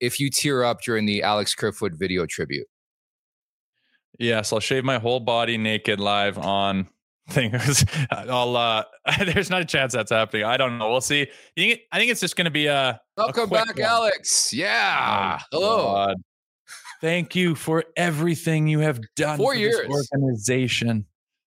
[0.00, 2.66] if you tear up during the Alex Kerfoot video tribute?
[4.18, 6.86] Yes, I'll shave my whole body naked live on
[7.28, 7.54] thing.
[8.10, 8.84] I'll uh
[9.26, 10.44] there's not a chance that's happening.
[10.44, 10.90] I don't know.
[10.90, 11.26] We'll see.
[11.58, 13.84] I think it's just gonna be a welcome a back, one.
[13.84, 14.52] Alex.
[14.52, 15.38] Yeah.
[15.40, 15.76] Oh, Hello.
[15.94, 16.16] God.
[17.00, 19.88] Thank you for everything you have done Four for years.
[19.88, 21.06] organization.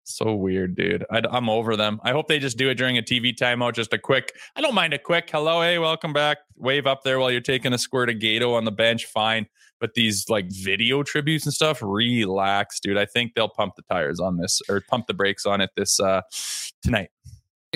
[0.08, 1.04] So weird, dude.
[1.10, 2.00] I, am over them.
[2.04, 3.74] I hope they just do it during a TV timeout.
[3.74, 4.32] Just a quick.
[4.54, 6.38] I don't mind a quick hello, hey, welcome back.
[6.56, 9.06] Wave up there while you're taking a squirt of Gato on the bench.
[9.06, 9.46] Fine.
[9.80, 12.96] But these like video tributes and stuff, relax, dude.
[12.96, 16.00] I think they'll pump the tires on this or pump the brakes on it this
[16.00, 16.22] uh
[16.82, 17.10] tonight.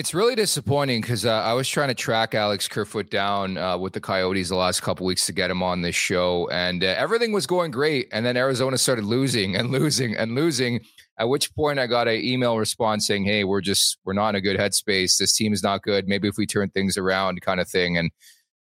[0.01, 3.93] It's really disappointing because uh, I was trying to track Alex Kerfoot down uh, with
[3.93, 7.33] the Coyotes the last couple weeks to get him on this show, and uh, everything
[7.33, 8.07] was going great.
[8.11, 10.79] And then Arizona started losing and losing and losing.
[11.19, 14.35] At which point, I got an email response saying, "Hey, we're just we're not in
[14.35, 15.17] a good headspace.
[15.17, 16.07] This team is not good.
[16.07, 18.09] Maybe if we turn things around, kind of thing." And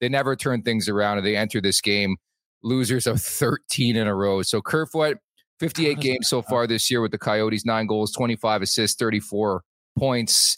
[0.02, 2.18] they never turned things around, and they entered this game
[2.64, 4.42] losers of 13 in a row.
[4.42, 5.18] So Kerfoot,
[5.60, 9.62] 58 games so far this year with the Coyotes, nine goals, 25 assists, 34
[9.98, 10.58] points.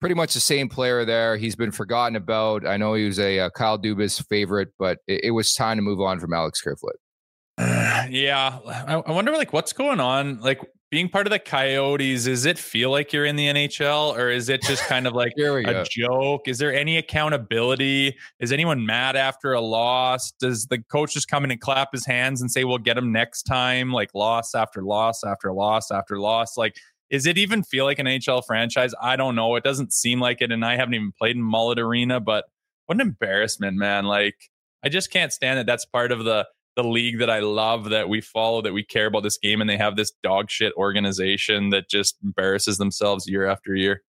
[0.00, 1.36] Pretty much the same player there.
[1.36, 2.66] He's been forgotten about.
[2.66, 5.82] I know he was a, a Kyle Dubas favorite, but it, it, was time to
[5.82, 6.96] move on from Alex Kerfoot.
[7.56, 10.40] Uh, yeah, I, I wonder like what's going on.
[10.40, 10.60] Like
[10.92, 14.50] being part of the Coyotes, does it feel like you're in the NHL or is
[14.50, 15.84] it just kind of like a go.
[15.84, 16.46] joke?
[16.46, 18.14] Is there any accountability?
[18.40, 20.32] Is anyone mad after a loss?
[20.32, 23.10] Does the coach just come in and clap his hands and say, we'll get him
[23.10, 23.90] next time?
[23.90, 26.58] Like loss after loss after loss after loss.
[26.58, 26.76] Like,
[27.08, 28.92] is it even feel like an NHL franchise?
[29.00, 29.56] I don't know.
[29.56, 30.52] It doesn't seem like it.
[30.52, 32.44] And I haven't even played in Mullet Arena, but
[32.84, 34.04] what an embarrassment, man.
[34.04, 34.50] Like,
[34.84, 38.08] I just can't stand that that's part of the the league that I love, that
[38.08, 41.70] we follow, that we care about this game, and they have this dog shit organization
[41.70, 44.02] that just embarrasses themselves year after year.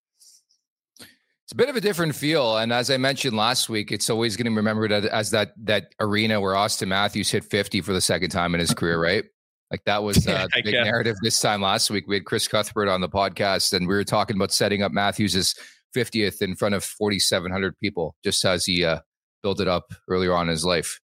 [0.98, 4.34] It's a bit of a different feel, and as I mentioned last week, it's always
[4.34, 8.00] going to be remembered as that that arena where Austin Matthews hit 50 for the
[8.00, 9.24] second time in his career, right?
[9.70, 12.04] Like that was uh, the big narrative this time last week.
[12.06, 15.54] We had Chris Cuthbert on the podcast, and we were talking about setting up Matthews's
[15.94, 19.00] 50th in front of 4,700 people, just as he uh,
[19.42, 20.98] built it up earlier on in his life.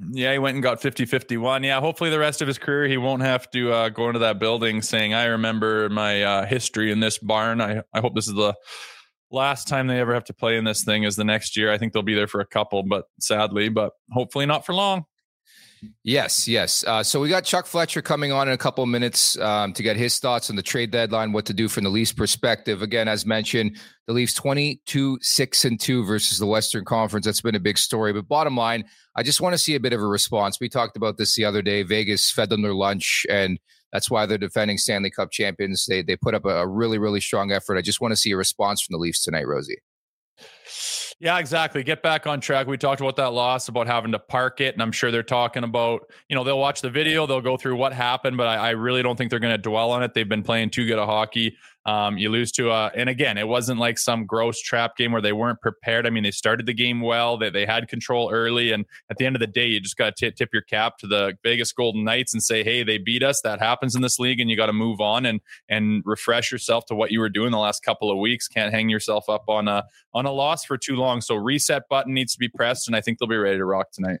[0.00, 1.62] Yeah, he went and got 50 51.
[1.62, 4.38] Yeah, hopefully the rest of his career he won't have to uh, go into that
[4.38, 7.60] building saying, I remember my uh, history in this barn.
[7.60, 8.54] I, I hope this is the
[9.30, 11.70] last time they ever have to play in this thing is the next year.
[11.70, 15.04] I think they'll be there for a couple, but sadly, but hopefully not for long.
[16.02, 16.84] Yes, yes.
[16.86, 19.82] Uh, so we got Chuck Fletcher coming on in a couple of minutes um, to
[19.82, 22.82] get his thoughts on the trade deadline, what to do from the Leafs perspective.
[22.82, 27.26] Again, as mentioned, the Leafs 22 6 and 2 versus the Western Conference.
[27.26, 28.12] That's been a big story.
[28.12, 28.84] But bottom line,
[29.16, 30.58] I just want to see a bit of a response.
[30.60, 31.82] We talked about this the other day.
[31.82, 33.58] Vegas fed them their lunch, and
[33.92, 35.86] that's why they're defending Stanley Cup champions.
[35.86, 37.78] They, they put up a, a really, really strong effort.
[37.78, 39.80] I just want to see a response from the Leafs tonight, Rosie.
[41.20, 41.82] Yeah, exactly.
[41.82, 42.66] Get back on track.
[42.66, 45.64] We talked about that loss, about having to park it, and I'm sure they're talking
[45.64, 48.70] about, you know, they'll watch the video, they'll go through what happened, but I, I
[48.70, 50.12] really don't think they're going to dwell on it.
[50.12, 51.56] They've been playing too good a hockey.
[51.86, 55.20] Um, you lose to a, and again, it wasn't like some gross trap game where
[55.20, 56.06] they weren't prepared.
[56.06, 58.72] I mean, they started the game well, they, they had control early.
[58.72, 61.06] And at the end of the day, you just got to tip your cap to
[61.06, 63.40] the Vegas Golden Knights and say, hey, they beat us.
[63.42, 66.86] That happens in this league, and you got to move on and and refresh yourself
[66.86, 68.48] to what you were doing the last couple of weeks.
[68.48, 71.20] Can't hang yourself up on a on a loss for too long.
[71.20, 73.90] So reset button needs to be pressed, and I think they'll be ready to rock
[73.92, 74.20] tonight.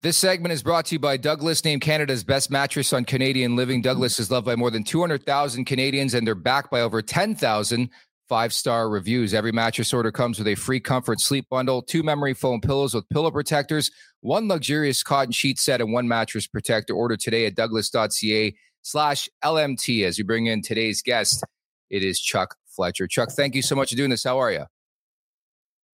[0.00, 3.82] This segment is brought to you by Douglas, named Canada's best mattress on Canadian living.
[3.82, 7.90] Douglas is loved by more than 200,000 Canadians, and they're backed by over 10,000
[8.28, 9.34] five star reviews.
[9.34, 13.08] Every mattress order comes with a free comfort sleep bundle, two memory foam pillows with
[13.08, 16.94] pillow protectors, one luxurious cotton sheet set, and one mattress protector.
[16.94, 20.04] Order today at douglas.ca slash LMT.
[20.04, 21.42] As you bring in today's guest,
[21.90, 23.06] it is Chuck Fletcher.
[23.06, 24.24] Chuck, thank you so much for doing this.
[24.24, 24.64] How are you?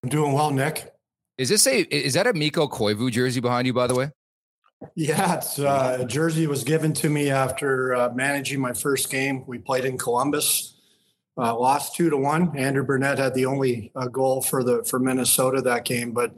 [0.03, 0.94] I'm doing well, Nick.
[1.37, 4.11] Is this a is that a Mikko Koivu jersey behind you, by the way?
[4.95, 9.45] Yeah, it's uh, a jersey was given to me after uh, managing my first game.
[9.47, 10.77] We played in Columbus,
[11.37, 12.57] uh, lost two to one.
[12.57, 16.37] Andrew Brunette had the only uh, goal for the for Minnesota that game, but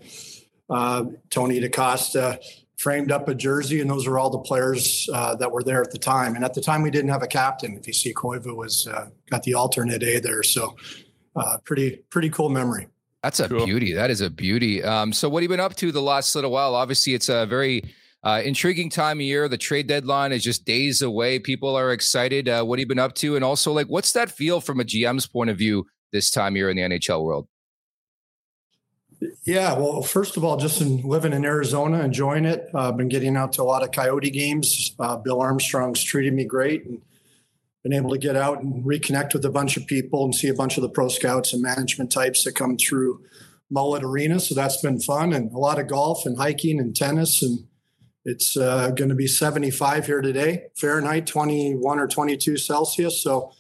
[0.71, 2.41] uh, Tony DaCosta
[2.79, 5.91] framed up a jersey, and those are all the players uh, that were there at
[5.91, 6.37] the time.
[6.37, 7.77] And at the time, we didn't have a captain.
[7.77, 8.89] If you see, Koivu was
[9.31, 10.75] got the alternate A there, so
[11.65, 12.89] pretty pretty cool memory.
[13.27, 13.67] That's a cool.
[13.67, 13.93] beauty.
[13.93, 14.85] That is a beauty.
[14.85, 16.77] Um, so, what have you been up to the last little while?
[16.77, 17.83] Obviously, it's a very
[18.23, 19.49] uh, intriguing time of year.
[19.49, 21.41] The trade deadline is just days away.
[21.41, 22.49] People are excited.
[22.49, 23.35] Uh, what have you been up to?
[23.35, 26.57] And also, like, what's that feel from a GM's point of view this time of
[26.59, 27.49] year in the NHL world?
[29.43, 32.69] Yeah, well, first of all, just in living in Arizona, enjoying it.
[32.77, 34.95] I've uh, been getting out to a lot of Coyote games.
[35.01, 37.03] Uh, Bill Armstrong's treated me great, and
[37.87, 40.55] been able to get out and reconnect with a bunch of people and see a
[40.55, 43.23] bunch of the pro scouts and management types that come through
[43.71, 44.41] Mullet Arena.
[44.41, 47.43] So that's been fun and a lot of golf and hiking and tennis.
[47.43, 47.61] And
[48.25, 53.23] it's uh, going to be 75 here today, Fahrenheit 21 or 22 Celsius.
[53.23, 53.53] So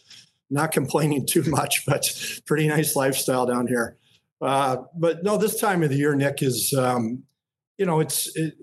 [0.50, 2.12] not complaining too much, but
[2.46, 3.96] pretty nice lifestyle down here.
[4.42, 7.22] Uh, but no, this time of the year, Nick is, um,
[7.78, 8.54] you know, it's, it,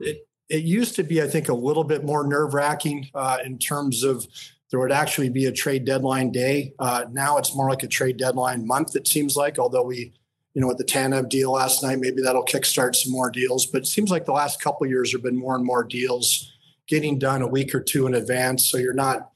[0.00, 3.60] it, it used to be, I think, a little bit more nerve wracking uh, in
[3.60, 4.26] terms of
[4.72, 6.72] there would actually be a trade deadline day.
[6.78, 10.14] Uh, now it's more like a trade deadline month, it seems like, although we,
[10.54, 13.66] you know, with the Tanev deal last night, maybe that'll kickstart some more deals.
[13.66, 16.50] But it seems like the last couple years have been more and more deals
[16.88, 18.64] getting done a week or two in advance.
[18.64, 19.28] So you're not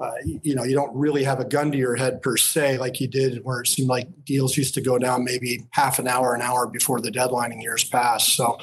[0.00, 0.10] uh,
[0.42, 3.06] you know, you don't really have a gun to your head per se, like you
[3.06, 6.42] did, where it seemed like deals used to go down maybe half an hour, an
[6.42, 8.34] hour before the deadline in years past.
[8.34, 8.58] So,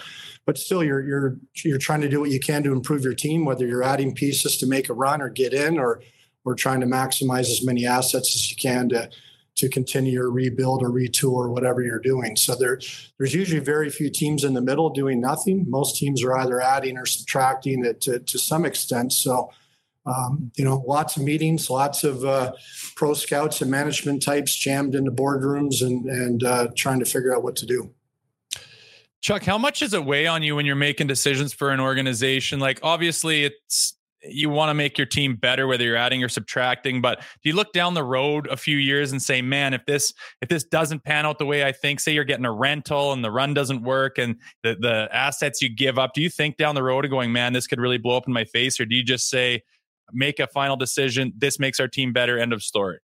[0.49, 3.45] but still, you're you're you're trying to do what you can to improve your team,
[3.45, 6.01] whether you're adding pieces to make a run or get in, or
[6.43, 9.11] or trying to maximize as many assets as you can to
[9.57, 12.35] to continue your rebuild or retool or whatever you're doing.
[12.35, 12.79] So there,
[13.19, 15.65] there's usually very few teams in the middle doing nothing.
[15.69, 19.13] Most teams are either adding or subtracting it to, to some extent.
[19.13, 19.51] So
[20.07, 22.53] um, you know, lots of meetings, lots of uh,
[22.95, 27.43] pro scouts and management types jammed into boardrooms and and uh, trying to figure out
[27.43, 27.93] what to do.
[29.21, 32.59] Chuck, how much does it weigh on you when you're making decisions for an organization?
[32.59, 37.01] Like, obviously, it's you want to make your team better, whether you're adding or subtracting.
[37.01, 40.13] But do you look down the road a few years and say, "Man, if this
[40.41, 43.23] if this doesn't pan out the way I think, say you're getting a rental and
[43.23, 46.75] the run doesn't work and the the assets you give up, do you think down
[46.75, 48.95] the road of going, man, this could really blow up in my face, or do
[48.95, 49.63] you just say?"
[50.11, 51.33] make a final decision.
[51.37, 52.39] This makes our team better.
[52.39, 52.97] End of story.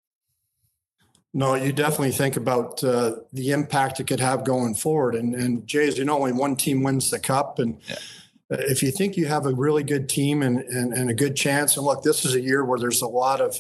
[1.34, 5.16] No, you definitely think about uh, the impact it could have going forward.
[5.16, 7.58] And, and Jay, as you know, only one team wins the cup.
[7.58, 7.96] And yeah.
[8.52, 11.76] if you think you have a really good team and, and, and a good chance,
[11.76, 13.60] and look, this is a year where there's a lot of,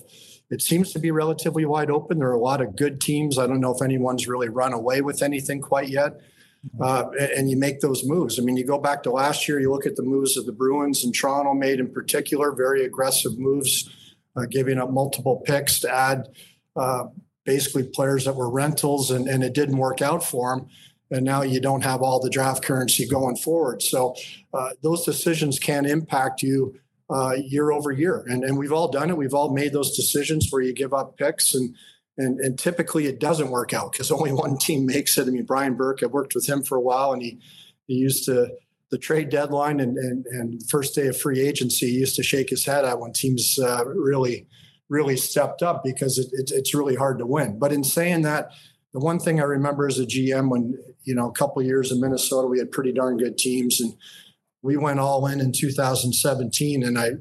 [0.51, 2.19] it seems to be relatively wide open.
[2.19, 3.39] There are a lot of good teams.
[3.39, 6.19] I don't know if anyone's really run away with anything quite yet
[6.79, 8.39] uh, and you make those moves.
[8.39, 10.51] I mean, you go back to last year, you look at the moves that the
[10.51, 13.89] Bruins and Toronto made in particular, very aggressive moves,
[14.35, 16.27] uh, giving up multiple picks to add
[16.75, 17.05] uh,
[17.45, 20.69] basically players that were rentals, and, and it didn't work out for them.
[21.11, 23.81] And now you don't have all the draft currency going forward.
[23.83, 24.15] So
[24.53, 26.79] uh, those decisions can impact you
[27.09, 28.23] uh, year over year.
[28.27, 29.17] And, and we've all done it.
[29.17, 31.75] We've all made those decisions where you give up picks and
[32.17, 35.27] and, and typically it doesn't work out because only one team makes it.
[35.27, 37.39] I mean, Brian Burke, I worked with him for a while, and he
[37.87, 38.49] he used to
[38.91, 42.49] the trade deadline and and, and first day of free agency, he used to shake
[42.49, 44.47] his head at when teams uh, really
[44.93, 47.57] really stepped up because it, it, it's really hard to win.
[47.57, 48.51] But in saying that,
[48.93, 51.99] the one thing I remember as a GM when you know a couple years in
[51.99, 53.95] Minnesota, we had pretty darn good teams, and
[54.61, 57.13] we went all in in 2017, and I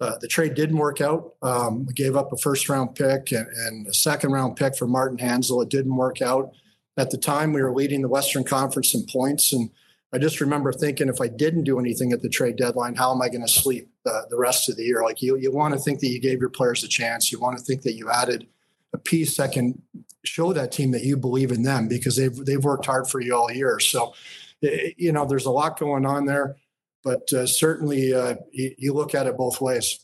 [0.00, 1.34] uh, the trade didn't work out.
[1.40, 4.86] Um, we gave up a first round pick and, and, a second round pick for
[4.86, 5.62] Martin Hanzal.
[5.62, 6.52] It didn't work out.
[6.98, 9.52] At the time, we were leading the Western Conference in points.
[9.52, 9.70] And
[10.14, 13.20] I just remember thinking, if I didn't do anything at the trade deadline, how am
[13.20, 15.02] I going to sleep the, the rest of the year?
[15.02, 17.32] Like you, you want to think that you gave your players a chance.
[17.32, 18.46] You want to think that you added
[18.92, 19.82] a piece that can
[20.24, 23.34] show that team that you believe in them because they've they've worked hard for you
[23.34, 23.80] all year.
[23.80, 24.14] So,
[24.62, 26.56] eh, you know, there's a lot going on there
[27.04, 30.00] but uh, certainly uh, you, you, look at it both ways.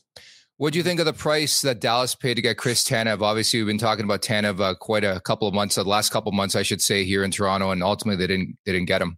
[0.57, 3.21] What do you think of the price that Dallas paid to get Chris Tanev?
[3.21, 6.29] Obviously, we've been talking about Tanev uh, quite a couple of months, the last couple
[6.29, 9.01] of months, I should say, here in Toronto, and ultimately they didn't they didn't get
[9.01, 9.17] him.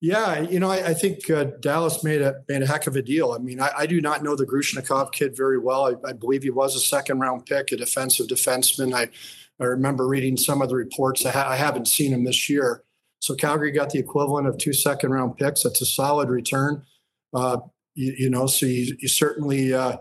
[0.00, 3.02] Yeah, you know, I, I think uh, Dallas made a made a heck of a
[3.02, 3.32] deal.
[3.32, 5.86] I mean, I, I do not know the Grushnikov kid very well.
[5.86, 8.94] I, I, believe he was a second round pick, a defensive defenseman.
[8.94, 9.08] I
[9.58, 11.24] I remember reading some of the reports.
[11.24, 12.84] I, ha- I haven't seen him this year,
[13.20, 15.62] so Calgary got the equivalent of two second round picks.
[15.62, 16.82] That's a solid return.
[17.32, 17.58] Uh,
[17.94, 19.96] you, you, know, so you, you certainly, uh,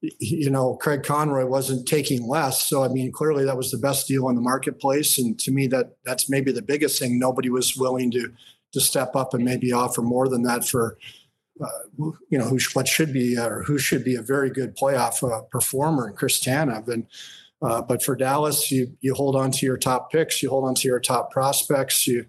[0.00, 2.66] you know, Craig Conroy wasn't taking less.
[2.66, 5.18] So I mean, clearly that was the best deal in the marketplace.
[5.18, 7.18] And to me, that that's maybe the biggest thing.
[7.18, 8.32] Nobody was willing to
[8.74, 10.98] to step up and maybe offer more than that for.
[11.62, 15.22] Uh, you know who what should be or who should be a very good playoff
[15.22, 16.88] uh, performer in Chris Tanev.
[16.88, 17.06] And
[17.62, 20.74] uh, but for Dallas, you you hold on to your top picks, you hold on
[20.74, 22.26] to your top prospects, you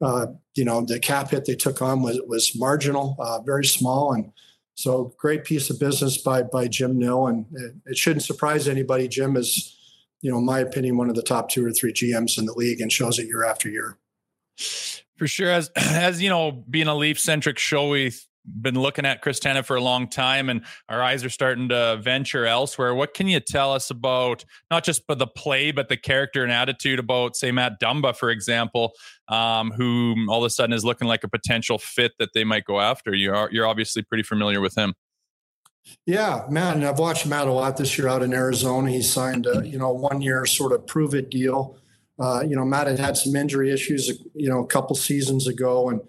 [0.00, 4.12] uh, you know, the cap hit they took on was was marginal, uh, very small,
[4.12, 4.32] and
[4.74, 9.08] so great piece of business by by Jim Nill, and it, it, shouldn't surprise anybody.
[9.08, 9.76] Jim is,
[10.22, 12.54] you know, in my opinion, one of the top two or three GMs in the
[12.54, 13.98] league, and shows it year after year.
[15.20, 18.18] For sure, as as you know, being a Leaf centric show, we've
[18.62, 22.00] been looking at Chris Tanev for a long time, and our eyes are starting to
[22.02, 22.94] venture elsewhere.
[22.94, 26.98] What can you tell us about not just the play, but the character and attitude
[26.98, 28.92] about, say, Matt Dumba, for example,
[29.28, 32.64] um, who all of a sudden is looking like a potential fit that they might
[32.64, 33.14] go after?
[33.14, 34.94] You are you're obviously pretty familiar with him.
[36.06, 38.90] Yeah, Matt, I've watched Matt a lot this year out in Arizona.
[38.90, 41.76] He signed a you know one year sort of prove it deal.
[42.20, 45.88] Uh, you know, Matt had had some injury issues, you know, a couple seasons ago,
[45.88, 46.00] and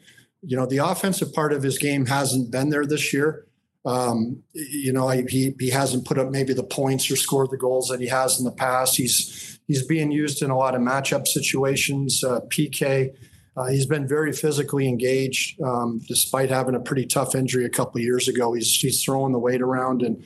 [0.43, 3.45] you know, the offensive part of his game hasn't been there this year.
[3.85, 7.87] Um, you know, he he hasn't put up maybe the points or scored the goals
[7.87, 8.95] that he has in the past.
[8.97, 12.23] He's he's being used in a lot of matchup situations.
[12.23, 13.15] Uh, PK,
[13.57, 18.01] uh, he's been very physically engaged, um, despite having a pretty tough injury a couple
[18.01, 18.53] years ago.
[18.53, 20.21] He's he's throwing the weight around, and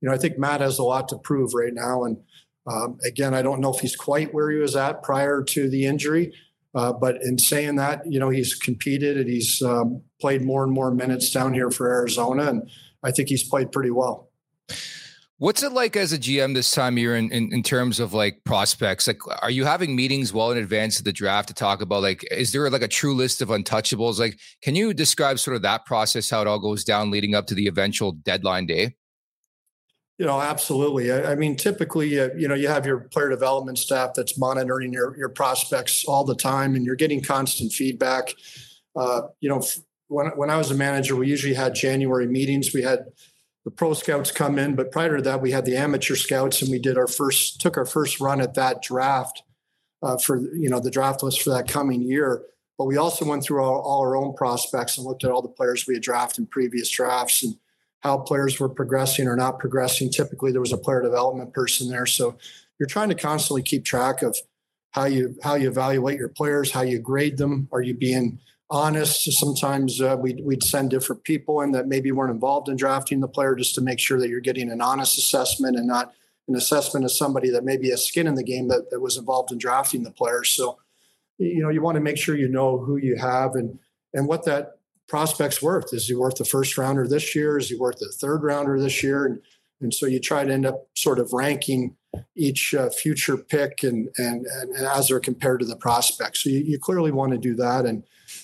[0.00, 2.04] you know, I think Matt has a lot to prove right now.
[2.04, 2.18] And
[2.68, 5.86] um, again, I don't know if he's quite where he was at prior to the
[5.86, 6.32] injury.
[6.74, 10.72] Uh, but in saying that, you know, he's competed and he's um, played more and
[10.72, 12.70] more minutes down here for Arizona, and
[13.02, 14.30] I think he's played pretty well.
[15.38, 18.12] What's it like as a GM this time of year in, in, in, terms of
[18.12, 19.06] like prospects?
[19.06, 22.26] Like, are you having meetings well in advance of the draft to talk about like,
[22.32, 24.18] is there like a true list of untouchables?
[24.18, 27.46] Like, can you describe sort of that process, how it all goes down leading up
[27.46, 28.96] to the eventual deadline day?
[30.18, 31.12] You know, absolutely.
[31.12, 34.92] I, I mean, typically, uh, you know, you have your player development staff that's monitoring
[34.92, 38.34] your your prospects all the time, and you're getting constant feedback.
[38.96, 39.62] Uh, you know,
[40.08, 42.74] when when I was a manager, we usually had January meetings.
[42.74, 43.06] We had
[43.64, 46.70] the pro scouts come in, but prior to that, we had the amateur scouts, and
[46.70, 49.44] we did our first took our first run at that draft
[50.02, 52.42] uh, for you know the draft list for that coming year.
[52.76, 55.48] But we also went through all, all, our own prospects and looked at all the
[55.48, 57.56] players we had drafted in previous drafts and
[58.00, 60.10] how players were progressing or not progressing.
[60.10, 62.36] Typically, there was a player development person there, so
[62.78, 64.36] you're trying to constantly keep track of
[64.90, 67.68] how you how you evaluate your players, how you grade them.
[67.72, 68.38] Are you being
[68.70, 69.30] honest.
[69.32, 73.28] Sometimes uh, we'd, we'd send different people in that maybe weren't involved in drafting the
[73.28, 76.12] player just to make sure that you're getting an honest assessment and not
[76.48, 79.52] an assessment of somebody that maybe has skin in the game that, that was involved
[79.52, 80.44] in drafting the player.
[80.44, 80.78] So,
[81.38, 83.78] you know, you want to make sure you know who you have and
[84.14, 84.77] and what that
[85.08, 85.92] prospect's worth.
[85.92, 87.58] Is he worth the first rounder this year?
[87.58, 89.26] Is he worth the third rounder this year?
[89.26, 89.40] And
[89.80, 91.96] and so you try to end up sort of ranking
[92.34, 96.36] each uh, future pick and, and, and as they're compared to the prospect.
[96.38, 98.02] So you, you clearly want to do that and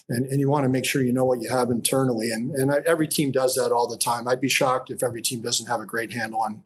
[0.09, 2.31] and, and you want to make sure you know what you have internally.
[2.31, 4.27] And, and every team does that all the time.
[4.27, 6.63] I'd be shocked if every team doesn't have a great handle on,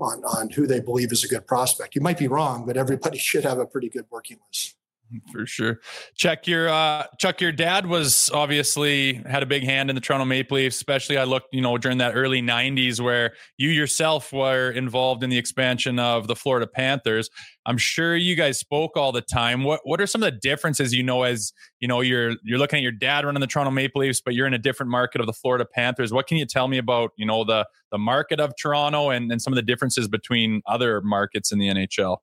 [0.00, 1.96] on, on who they believe is a good prospect.
[1.96, 4.76] You might be wrong, but everybody should have a pretty good working list
[5.32, 5.80] for sure.
[6.16, 10.24] Check your uh Chuck, your dad was obviously had a big hand in the Toronto
[10.24, 14.70] Maple Leafs, especially I looked, you know, during that early 90s where you yourself were
[14.70, 17.30] involved in the expansion of the Florida Panthers.
[17.66, 19.64] I'm sure you guys spoke all the time.
[19.64, 22.78] What what are some of the differences you know as, you know, you're you're looking
[22.78, 25.26] at your dad running the Toronto Maple Leafs, but you're in a different market of
[25.26, 26.12] the Florida Panthers.
[26.12, 29.42] What can you tell me about, you know, the the market of Toronto and, and
[29.42, 32.18] some of the differences between other markets in the NHL?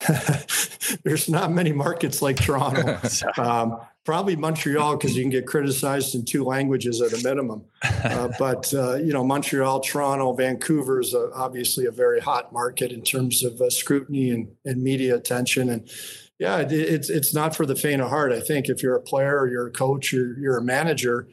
[1.04, 3.00] there's not many markets like Toronto.
[3.38, 7.64] Um, probably Montreal because you can get criticized in two languages at a minimum.
[7.82, 12.92] Uh, but uh, you know, Montreal, Toronto, Vancouver is a, obviously a very hot market
[12.92, 15.70] in terms of uh, scrutiny and, and media attention.
[15.70, 15.88] And
[16.38, 18.32] yeah, it, it's it's not for the faint of heart.
[18.32, 21.28] I think if you're a player or you're a coach or you're a manager,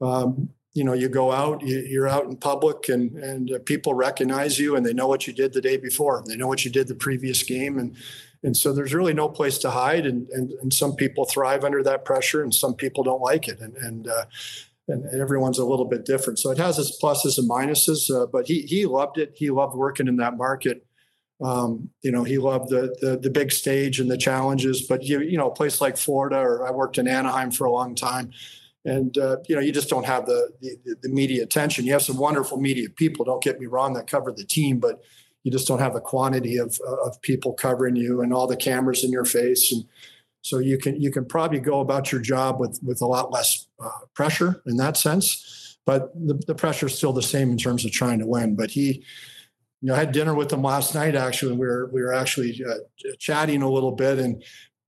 [0.00, 4.60] um, you know you go out you're out in public and and uh, people recognize
[4.60, 6.22] you and they know what you did the day before.
[6.24, 7.96] They know what you did the previous game and
[8.44, 11.82] and so there's really no place to hide and and, and some people thrive under
[11.82, 13.60] that pressure and some people don't like it.
[13.60, 14.26] And and uh,
[14.86, 16.38] and, everyone's a little bit different.
[16.38, 19.32] So it has its pluses and minuses uh, but he he loved it.
[19.34, 20.86] He loved working in that market.
[21.40, 25.20] Um, you know he loved the, the, the big stage and the challenges but you
[25.20, 28.32] you know a place like Florida or I worked in Anaheim for a long time
[28.88, 31.84] and uh, you know you just don't have the, the, the media attention.
[31.84, 33.24] You have some wonderful media people.
[33.24, 35.02] Don't get me wrong that cover the team, but
[35.44, 39.04] you just don't have the quantity of of people covering you and all the cameras
[39.04, 39.70] in your face.
[39.72, 39.84] And
[40.40, 43.66] so you can you can probably go about your job with with a lot less
[43.78, 45.78] uh, pressure in that sense.
[45.84, 48.56] But the, the pressure is still the same in terms of trying to win.
[48.56, 49.04] But he.
[49.80, 51.14] You know, I had dinner with him last night.
[51.14, 52.78] Actually, we were we were actually uh,
[53.20, 54.42] chatting a little bit, and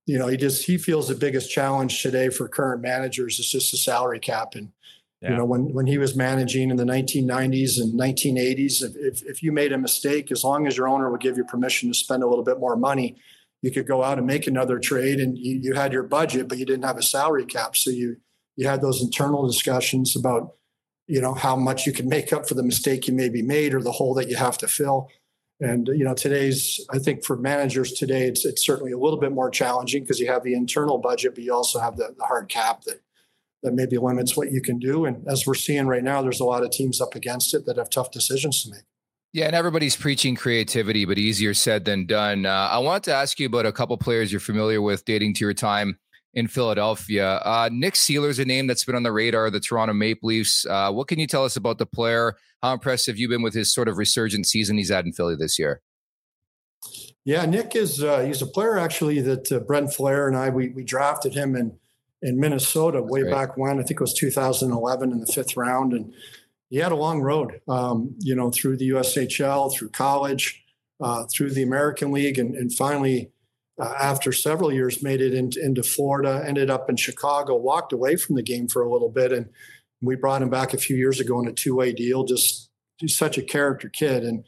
[0.07, 3.70] you know, he just he feels the biggest challenge today for current managers is just
[3.70, 4.55] the salary cap.
[4.55, 4.72] And
[5.20, 5.30] yeah.
[5.30, 9.53] you know, when when he was managing in the 1990s and 1980s, if, if, you
[9.53, 12.26] made a mistake, as long as your owner would give you permission to spend a
[12.26, 13.16] little bit more money,
[13.62, 16.59] you could go out and make another trade, and you, you had your budget, but
[16.59, 17.76] you didn't have a salary cap.
[17.76, 18.16] So you
[18.57, 20.55] you had those internal discussions about
[21.07, 23.82] you know how much you can make up for the mistake you maybe made or
[23.82, 25.09] the hole that you have to fill.
[25.61, 29.32] And you know, today's I think for managers today, it's it's certainly a little bit
[29.32, 32.48] more challenging because you have the internal budget, but you also have the, the hard
[32.48, 33.00] cap that
[33.62, 35.04] that maybe limits what you can do.
[35.04, 37.76] And as we're seeing right now, there's a lot of teams up against it that
[37.76, 38.84] have tough decisions to make.
[39.32, 42.46] Yeah, and everybody's preaching creativity, but easier said than done.
[42.46, 45.44] Uh, I wanted to ask you about a couple players you're familiar with dating to
[45.44, 45.98] your time
[46.35, 47.37] in Philadelphia.
[47.45, 50.64] Uh, Nick Seeler's a name that's been on the radar of the Toronto Maple Leafs.
[50.66, 52.37] Uh, what can you tell us about the player?
[52.62, 55.59] How impressive you been with his sort of resurgent season he's had in Philly this
[55.59, 55.81] year?
[57.24, 60.68] Yeah, Nick is uh, he's a player actually that uh, Brent Flahr and I we,
[60.68, 61.76] we drafted him in
[62.22, 63.33] in Minnesota that's way great.
[63.33, 66.12] back when I think it was 2011 in the fifth round, and
[66.70, 70.62] he had a long road, um, you know, through the USHL, through college,
[71.01, 73.31] uh, through the American League, and, and finally
[73.81, 78.37] uh, after several years, made it into, Florida, ended up in Chicago, walked away from
[78.37, 79.33] the game for a little bit.
[79.33, 79.49] And
[80.03, 82.24] we brought him back a few years ago in a two way deal.
[82.24, 82.68] Just
[82.99, 84.24] he's such a character kid.
[84.24, 84.45] And,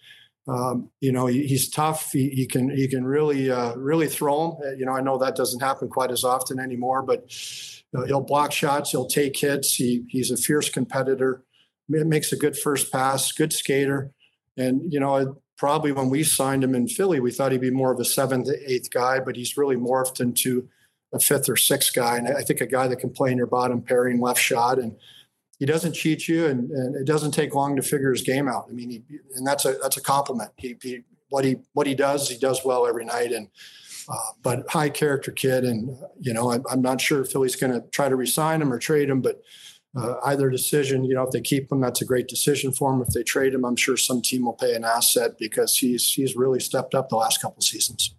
[0.49, 2.13] um, you know, he, he's tough.
[2.13, 4.57] He, he, can, he can really, uh, really throw him.
[4.65, 7.25] Uh, you know, I know that doesn't happen quite as often anymore, but
[7.97, 9.75] uh, he'll block shots, he'll take hits.
[9.75, 11.43] He, he's a fierce competitor,
[11.89, 14.13] makes a good first pass, good skater.
[14.57, 17.93] And, you know, probably when we signed him in Philly, we thought he'd be more
[17.93, 20.69] of a seventh, eighth guy, but he's really morphed into
[21.13, 22.17] a fifth or sixth guy.
[22.17, 24.97] And I think a guy that can play in your bottom pairing left shot and
[25.59, 28.67] he doesn't cheat you and, and it doesn't take long to figure his game out.
[28.69, 29.03] I mean, he,
[29.37, 30.51] and that's a, that's a compliment.
[30.57, 33.31] He, he, what he, what he does, he does well every night.
[33.33, 33.49] And,
[34.09, 35.65] uh, but high character kid.
[35.65, 38.73] And, you know, I, I'm not sure if Philly's going to try to resign him
[38.73, 39.43] or trade him, but
[39.97, 43.03] uh, either decision, you know, if they keep him, that's a great decision for him.
[43.03, 46.35] If they trade him, I'm sure some team will pay an asset because he's he's
[46.35, 48.15] really stepped up the last couple seasons.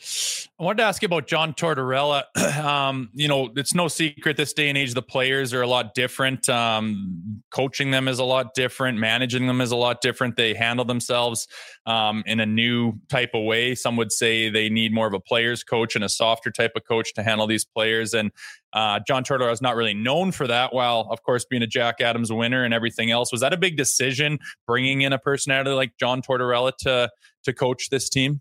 [0.00, 2.24] I wanted to ask you about John Tortorella.
[2.64, 5.94] um, you know, it's no secret this day and age the players are a lot
[5.94, 6.48] different.
[6.48, 8.98] Um, coaching them is a lot different.
[8.98, 10.36] Managing them is a lot different.
[10.36, 11.48] They handle themselves
[11.86, 13.74] um, in a new type of way.
[13.74, 16.84] Some would say they need more of a players coach and a softer type of
[16.84, 18.14] coach to handle these players.
[18.14, 18.30] And
[18.72, 20.72] uh, John Tortorella is not really known for that.
[20.72, 23.76] While of course being a Jack Adams winner and everything else, was that a big
[23.76, 27.10] decision bringing in a personality like John Tortorella to
[27.44, 28.40] to coach this team?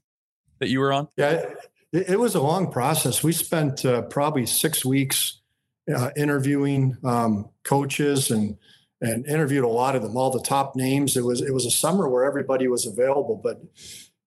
[0.59, 1.07] That you were on?
[1.17, 1.43] Yeah,
[1.91, 3.23] it, it was a long process.
[3.23, 5.41] We spent uh, probably six weeks
[5.93, 8.57] uh, interviewing um, coaches and
[8.99, 11.15] and interviewed a lot of them, all the top names.
[11.15, 13.61] It was it was a summer where everybody was available, but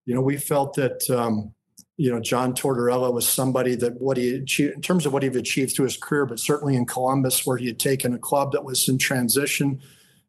[0.06, 1.52] you know we felt that um,
[1.96, 5.36] you know John Tortorella was somebody that what he achieved in terms of what he'd
[5.36, 8.64] achieved through his career, but certainly in Columbus where he had taken a club that
[8.64, 9.80] was in transition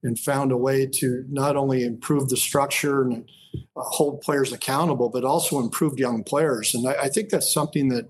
[0.03, 3.29] and found a way to not only improve the structure and
[3.75, 6.73] uh, hold players accountable, but also improve young players.
[6.73, 8.09] And I, I, think that's something that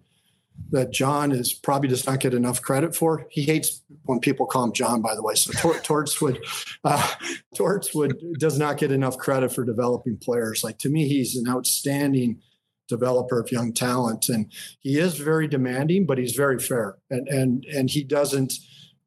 [0.69, 3.25] that John is probably does not get enough credit for.
[3.29, 5.33] He hates when people call him John, by the way.
[5.35, 5.73] So Tor-
[6.05, 6.37] Tortswood,
[6.83, 7.09] uh,
[7.55, 10.63] Tortswood does not get enough credit for developing players.
[10.63, 12.41] Like to me, he's an outstanding
[12.87, 17.65] developer of young talent, and he is very demanding, but he's very fair, and and
[17.65, 18.53] and he doesn't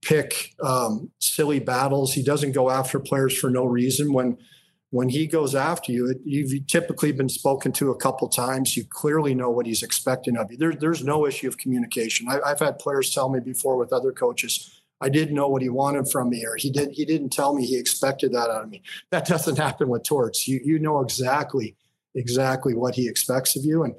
[0.05, 2.13] pick um, silly battles.
[2.13, 4.13] He doesn't go after players for no reason.
[4.13, 4.39] When
[4.91, 8.77] when he goes after you, you've typically been spoken to a couple times.
[8.77, 10.57] You clearly know what he's expecting of you.
[10.57, 12.29] There, there's no issue of communication.
[12.29, 15.69] I, have had players tell me before with other coaches, I didn't know what he
[15.69, 18.71] wanted from me, or he did he didn't tell me he expected that out of
[18.71, 18.83] me.
[19.11, 20.47] That doesn't happen with Torts.
[20.47, 21.77] You you know exactly
[22.15, 23.95] exactly what he expects of you, and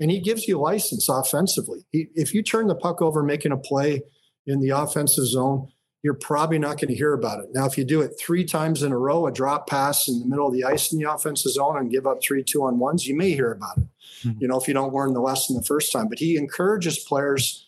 [0.00, 1.84] and he gives you license offensively.
[1.92, 4.02] He, if you turn the puck over making a play
[4.48, 5.68] in the offensive zone,
[6.02, 7.50] you're probably not going to hear about it.
[7.52, 10.26] Now, if you do it three times in a row, a drop pass in the
[10.26, 13.06] middle of the ice in the offensive zone and give up three two on ones,
[13.06, 13.86] you may hear about it.
[14.24, 14.38] Mm-hmm.
[14.40, 16.08] You know, if you don't learn the lesson the first time.
[16.08, 17.66] But he encourages players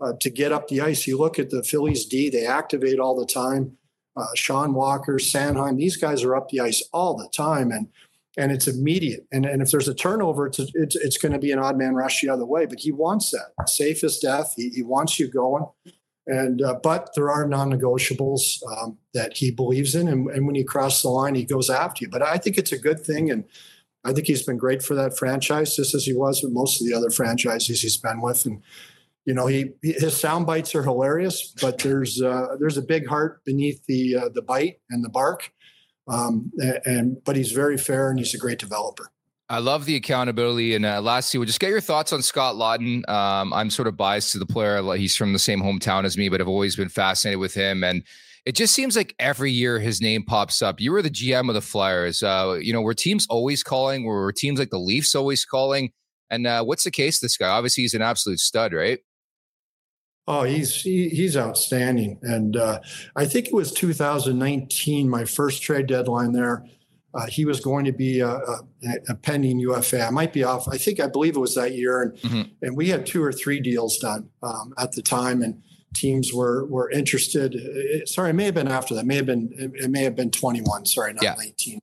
[0.00, 1.06] uh, to get up the ice.
[1.06, 3.76] You look at the Phillies D; they activate all the time.
[4.16, 7.88] Uh, Sean Walker, Sanheim, these guys are up the ice all the time, and
[8.36, 9.26] and it's immediate.
[9.32, 11.94] And, and if there's a turnover, it's, it's, it's going to be an odd man
[11.94, 12.64] rush the other way.
[12.64, 14.54] But he wants that safe as death.
[14.56, 15.66] He, he wants you going.
[16.26, 20.64] And uh, but there are non-negotiables um, that he believes in, and, and when you
[20.64, 22.10] cross the line, he goes after you.
[22.10, 23.44] But I think it's a good thing, and
[24.04, 26.86] I think he's been great for that franchise, just as he was with most of
[26.86, 28.46] the other franchises he's been with.
[28.46, 28.62] And
[29.24, 33.44] you know, he his sound bites are hilarious, but there's uh, there's a big heart
[33.44, 35.52] beneath the uh, the bite and the bark.
[36.08, 39.10] Um, and, and but he's very fair, and he's a great developer.
[39.50, 40.76] I love the accountability.
[40.76, 43.06] And uh, lastly, we'll just get your thoughts on Scott Laughton.
[43.08, 44.80] Um, I'm sort of biased to the player.
[44.94, 47.82] He's from the same hometown as me, but I've always been fascinated with him.
[47.82, 48.04] And
[48.46, 50.80] it just seems like every year his name pops up.
[50.80, 52.22] You were the GM of the Flyers.
[52.22, 54.04] Uh, you know, were teams always calling?
[54.04, 55.90] Were teams like the Leafs always calling?
[56.30, 57.18] And uh, what's the case?
[57.18, 59.00] This guy, obviously, he's an absolute stud, right?
[60.28, 62.78] Oh, he's he, he's outstanding, and uh,
[63.16, 66.64] I think it was 2019, my first trade deadline there.
[67.12, 68.60] Uh, he was going to be a, a,
[69.08, 70.06] a, pending UFA.
[70.06, 70.68] I might be off.
[70.68, 72.42] I think I believe it was that year, and mm-hmm.
[72.62, 75.60] and we had two or three deals done um, at the time, and
[75.92, 77.56] teams were were interested.
[77.56, 79.00] It, sorry, it may have been after that.
[79.00, 80.86] It may have been it, it may have been 21.
[80.86, 81.34] Sorry, not yeah.
[81.36, 81.80] 19.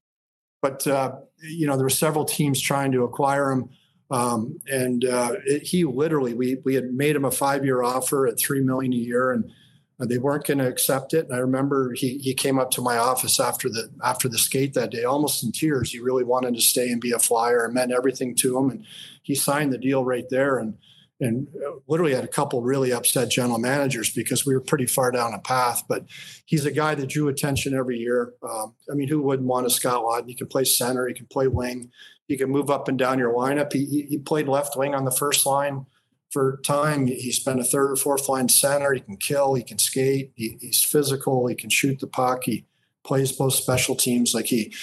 [0.61, 3.69] But uh, you know, there were several teams trying to acquire him,
[4.09, 8.28] um, and uh, it, he literally we we had made him a five year offer
[8.28, 9.51] at three million a year, and
[10.00, 11.26] they weren't going to accept it.
[11.26, 14.74] And I remember he he came up to my office after the after the skate
[14.76, 15.91] that day, almost in tears.
[15.91, 17.66] He really wanted to stay and be a flyer.
[17.66, 18.86] It meant everything to him, and
[19.24, 20.60] he signed the deal right there.
[20.60, 20.78] And
[21.20, 21.48] and
[21.88, 25.39] literally had a couple really upset general managers because we were pretty far down a
[25.39, 25.84] path.
[25.89, 26.06] But
[26.45, 28.34] he's a guy that drew attention every year.
[28.48, 30.28] Um, I mean, who wouldn't want a Scott Laughton?
[30.28, 31.91] He can play center, he can play wing,
[32.28, 33.74] he can move up and down your lineup.
[33.74, 35.88] He, he played left wing on the first line
[36.32, 37.07] for time.
[37.07, 38.93] He spent a third or fourth line center.
[38.93, 39.53] He can kill.
[39.53, 40.32] He can skate.
[40.36, 41.47] He, he's physical.
[41.47, 42.43] He can shoot the puck.
[42.43, 42.65] He
[43.05, 44.34] plays both special teams.
[44.34, 44.73] Like he,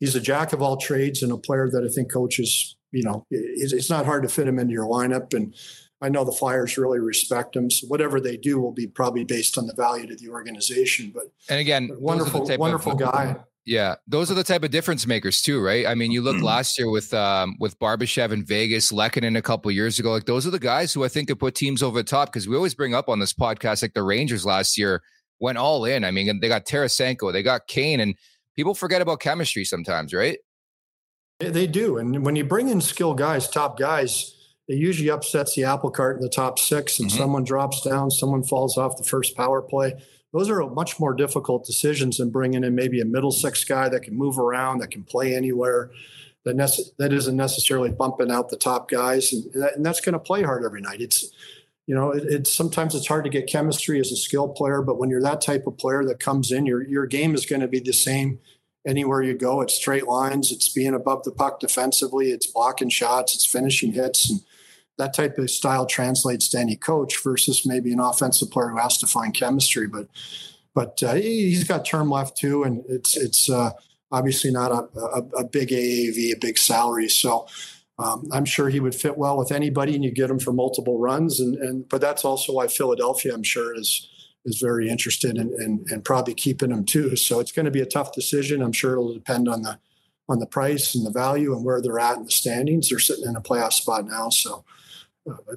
[0.00, 3.26] he's a jack of all trades and a player that I think coaches, you know,
[3.30, 5.34] it's, it's not hard to fit him into your lineup.
[5.34, 5.54] And
[6.00, 7.70] I know the Flyers really respect him.
[7.70, 11.12] So whatever they do will be probably based on the value to the organization.
[11.14, 13.36] But and again, wonderful, wonderful guy.
[13.66, 15.88] Yeah, those are the type of difference makers too, right?
[15.88, 19.72] I mean, you look last year with um, with Barbashev in Vegas, Lehkonen a couple
[19.72, 20.12] years ago.
[20.12, 22.46] Like those are the guys who I think could put teams over the top because
[22.46, 25.02] we always bring up on this podcast like the Rangers last year
[25.40, 26.04] went all in.
[26.04, 28.14] I mean, they got Tarasenko, they got Kane, and
[28.54, 30.38] people forget about chemistry sometimes, right?
[31.40, 34.32] They do, and when you bring in skill guys, top guys,
[34.68, 37.18] it usually upsets the apple cart in the top six, and mm-hmm.
[37.18, 39.94] someone drops down, someone falls off the first power play
[40.32, 44.02] those are much more difficult decisions than bringing in maybe a middle six guy that
[44.02, 45.90] can move around, that can play anywhere,
[46.44, 50.12] that, nece- that isn't necessarily bumping out the top guys, and, that, and that's going
[50.12, 51.00] to play hard every night.
[51.00, 51.32] It's
[51.86, 54.98] you know, it, it's sometimes it's hard to get chemistry as a skill player, but
[54.98, 57.68] when you're that type of player that comes in, your your game is going to
[57.68, 58.40] be the same
[58.86, 59.60] anywhere you go.
[59.60, 64.30] It's straight lines, it's being above the puck defensively, it's blocking shots, it's finishing hits,
[64.30, 64.40] and
[64.98, 68.98] that type of style translates to any coach versus maybe an offensive player who has
[68.98, 69.86] to find chemistry.
[69.86, 70.08] But
[70.74, 73.70] but uh, he's got term left too, and it's it's uh,
[74.12, 77.08] obviously not a, a, a, big AAV, a big salary.
[77.08, 77.46] So
[77.98, 80.98] um, I'm sure he would fit well with anybody, and you get him for multiple
[80.98, 81.40] runs.
[81.40, 84.08] And and but that's also why Philadelphia, I'm sure, is
[84.44, 87.16] is very interested in, in, in probably keeping him too.
[87.16, 88.62] So it's going to be a tough decision.
[88.62, 89.78] I'm sure it'll depend on the
[90.28, 92.88] on the price and the value and where they're at in the standings.
[92.88, 94.64] They're sitting in a playoff spot now, so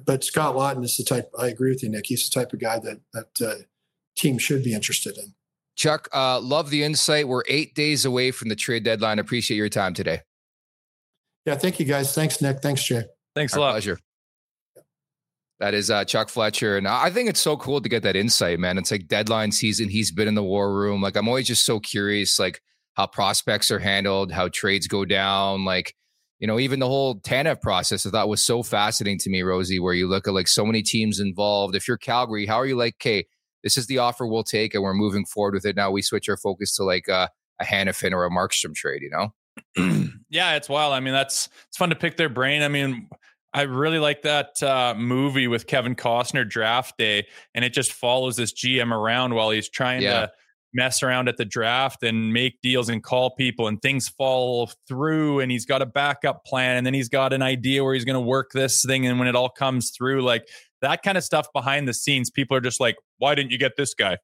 [0.04, 1.30] but Scott Laughton is the type.
[1.38, 2.06] I agree with you, Nick.
[2.06, 3.54] He's the type of guy that that uh,
[4.16, 5.34] team should be interested in.
[5.76, 7.28] Chuck, uh, love the insight.
[7.28, 9.18] We're eight days away from the trade deadline.
[9.18, 10.20] Appreciate your time today.
[11.46, 12.14] Yeah, thank you guys.
[12.14, 12.60] Thanks, Nick.
[12.60, 13.04] Thanks, Jay.
[13.34, 13.70] Thanks Our a lot.
[13.72, 13.98] Pleasure.
[15.58, 18.58] That is uh, Chuck Fletcher, and I think it's so cool to get that insight,
[18.58, 18.78] man.
[18.78, 19.90] It's like deadline season.
[19.90, 21.02] He's been in the war room.
[21.02, 22.62] Like I'm always just so curious, like
[22.94, 25.94] how prospects are handled, how trades go down, like
[26.40, 29.78] you know, even the whole Tanev process I thought was so fascinating to me, Rosie,
[29.78, 31.76] where you look at like so many teams involved.
[31.76, 33.26] If you're Calgary, how are you like, okay,
[33.62, 35.76] this is the offer we'll take and we're moving forward with it.
[35.76, 37.28] Now we switch our focus to like a,
[37.60, 39.34] a Hanifin or a Markstrom trade, you know?
[40.30, 40.94] yeah, it's wild.
[40.94, 42.62] I mean, that's it's fun to pick their brain.
[42.62, 43.08] I mean,
[43.52, 48.36] I really like that uh, movie with Kevin Costner, Draft Day, and it just follows
[48.36, 50.20] this GM around while he's trying yeah.
[50.20, 50.32] to
[50.72, 55.40] mess around at the draft and make deals and call people and things fall through
[55.40, 58.14] and he's got a backup plan and then he's got an idea where he's going
[58.14, 59.06] to work this thing.
[59.06, 60.48] And when it all comes through like
[60.80, 63.76] that kind of stuff behind the scenes people are just like why didn't you get
[63.76, 64.18] this guy?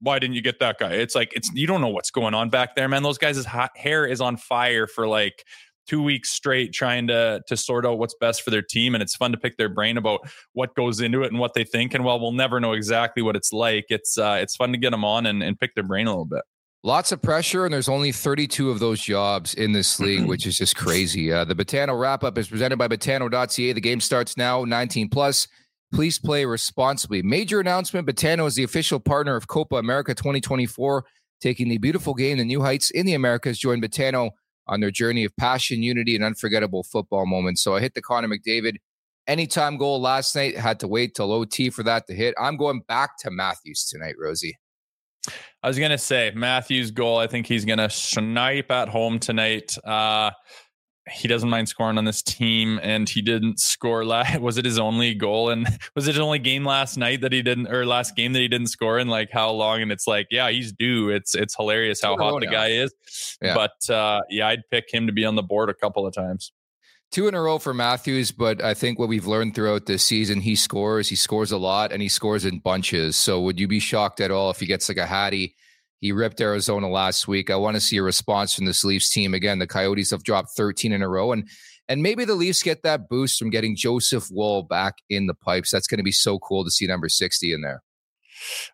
[0.00, 0.92] Why didn't you get that guy?
[0.92, 3.02] It's like it's you don't know what's going on back there man.
[3.02, 5.44] Those guys' hair is on fire for like
[5.90, 9.16] two weeks straight trying to to sort out what's best for their team and it's
[9.16, 10.20] fun to pick their brain about
[10.52, 13.34] what goes into it and what they think and while we'll never know exactly what
[13.34, 16.06] it's like it's uh it's fun to get them on and, and pick their brain
[16.06, 16.42] a little bit
[16.82, 20.56] Lots of pressure, and there's only 32 of those jobs in this league, which is
[20.56, 21.30] just crazy.
[21.30, 23.72] Uh, the Betano wrap up is presented by Betano.ca.
[23.74, 25.46] The game starts now, 19 plus.
[25.92, 27.20] Please play responsibly.
[27.20, 31.04] Major announcement Betano is the official partner of Copa America 2024,
[31.42, 33.58] taking the beautiful game to new heights in the Americas.
[33.58, 34.30] Join Betano
[34.70, 37.62] on their journey of passion, unity, and unforgettable football moments.
[37.62, 38.76] So I hit the Connor McDavid
[39.26, 40.56] anytime goal last night.
[40.56, 42.34] Had to wait till OT for that to hit.
[42.40, 44.56] I'm going back to Matthews tonight, Rosie.
[45.62, 47.18] I was gonna say Matthews' goal.
[47.18, 49.76] I think he's gonna snipe at home tonight.
[49.84, 50.30] Uh,
[51.08, 54.04] he doesn't mind scoring on this team, and he didn't score.
[54.04, 55.50] Last, was it his only goal?
[55.50, 58.40] And was it his only game last night that he didn't, or last game that
[58.40, 59.08] he didn't score in?
[59.08, 59.82] Like how long?
[59.82, 61.10] And it's like, yeah, he's due.
[61.10, 62.52] It's it's hilarious how hot the now.
[62.52, 62.92] guy is.
[63.42, 63.54] Yeah.
[63.54, 66.52] But uh, yeah, I'd pick him to be on the board a couple of times.
[67.10, 70.40] Two in a row for Matthews, but I think what we've learned throughout this season,
[70.40, 71.08] he scores.
[71.08, 73.16] He scores a lot, and he scores in bunches.
[73.16, 75.56] So would you be shocked at all if he gets like a Hattie?
[76.00, 77.50] He ripped Arizona last week.
[77.50, 79.34] I want to see a response from this Leafs team.
[79.34, 81.32] Again, the Coyotes have dropped 13 in a row.
[81.32, 81.48] And
[81.88, 85.72] and maybe the Leafs get that boost from getting Joseph Woll back in the pipes.
[85.72, 87.82] That's going to be so cool to see number 60 in there.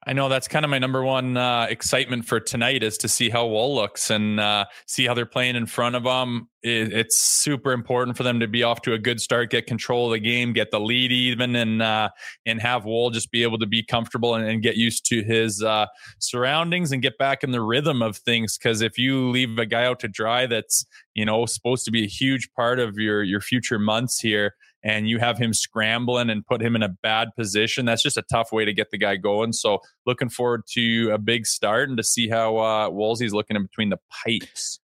[0.07, 3.31] I know that's kind of my number one uh, excitement for tonight is to see
[3.31, 6.49] how Woll looks and uh, see how they're playing in front of them.
[6.63, 10.07] It, it's super important for them to be off to a good start, get control
[10.07, 12.11] of the game, get the lead even, and uh,
[12.45, 15.63] and have Woll just be able to be comfortable and, and get used to his
[15.63, 15.87] uh,
[16.19, 18.57] surroundings and get back in the rhythm of things.
[18.59, 22.05] Because if you leave a guy out to dry, that's you know supposed to be
[22.05, 24.55] a huge part of your your future months here
[24.87, 28.23] and you have him scrambling and put him in a bad position, that's just a
[28.23, 29.53] tough way to get the guy going.
[29.53, 33.65] So looking forward to a big start and to see how uh, Woolsey's looking in
[33.65, 34.79] between the pipes.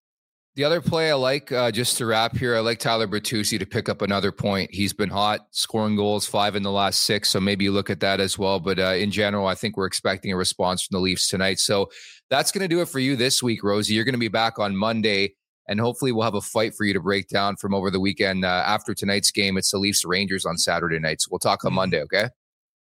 [0.55, 3.65] The other play I like, uh, just to wrap here, I like Tyler Bertuzzi to
[3.65, 4.73] pick up another point.
[4.73, 7.29] He's been hot, scoring goals, five in the last six.
[7.29, 8.61] So maybe you look at that as well.
[8.61, 11.59] But uh, in general, I think we're expecting a response from the Leafs tonight.
[11.59, 11.89] So
[12.29, 13.95] that's going to do it for you this week, Rosie.
[13.95, 15.35] You're going to be back on Monday
[15.69, 18.43] and hopefully we'll have a fight for you to break down from over the weekend
[18.43, 19.55] uh, after tonight's game.
[19.55, 21.21] It's the Leafs Rangers on Saturday night.
[21.21, 21.75] So we'll talk on mm-hmm.
[21.75, 22.29] Monday, okay?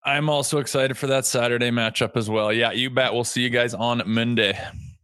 [0.04, 2.52] I'm also excited for that Saturday matchup as well.
[2.52, 3.14] Yeah, you bet.
[3.14, 4.60] We'll see you guys on Monday.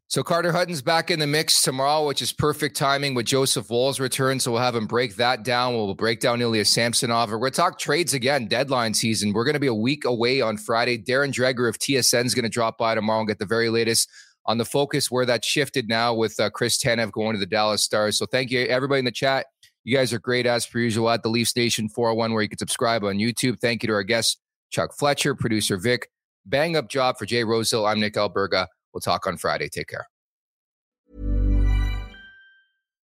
[0.09, 3.99] So Carter Hutton's back in the mix tomorrow, which is perfect timing with Joseph Woll's
[3.99, 4.39] return.
[4.39, 5.75] So we'll have him break that down.
[5.75, 7.29] We'll break down Ilya Samsonov.
[7.29, 9.31] We're going to talk trades again, deadline season.
[9.31, 10.97] We're going to be a week away on Friday.
[10.97, 14.09] Darren Dreger of TSN is going to drop by tomorrow and get the very latest
[14.49, 17.83] on the focus where that shifted now with uh, Chris Tanev going to the Dallas
[17.83, 18.17] Stars.
[18.17, 19.45] So thank you, everybody in the chat.
[19.83, 22.57] You guys are great as per usual at the Leafs Nation 401, where you can
[22.57, 23.59] subscribe on YouTube.
[23.59, 24.37] Thank you to our guests,
[24.71, 26.09] Chuck Fletcher, producer Vic.
[26.47, 27.85] Bang up job for Jay Rosehill.
[27.85, 28.65] I'm Nick Alberga.
[28.91, 29.69] We'll talk on Friday.
[29.69, 30.07] Take care.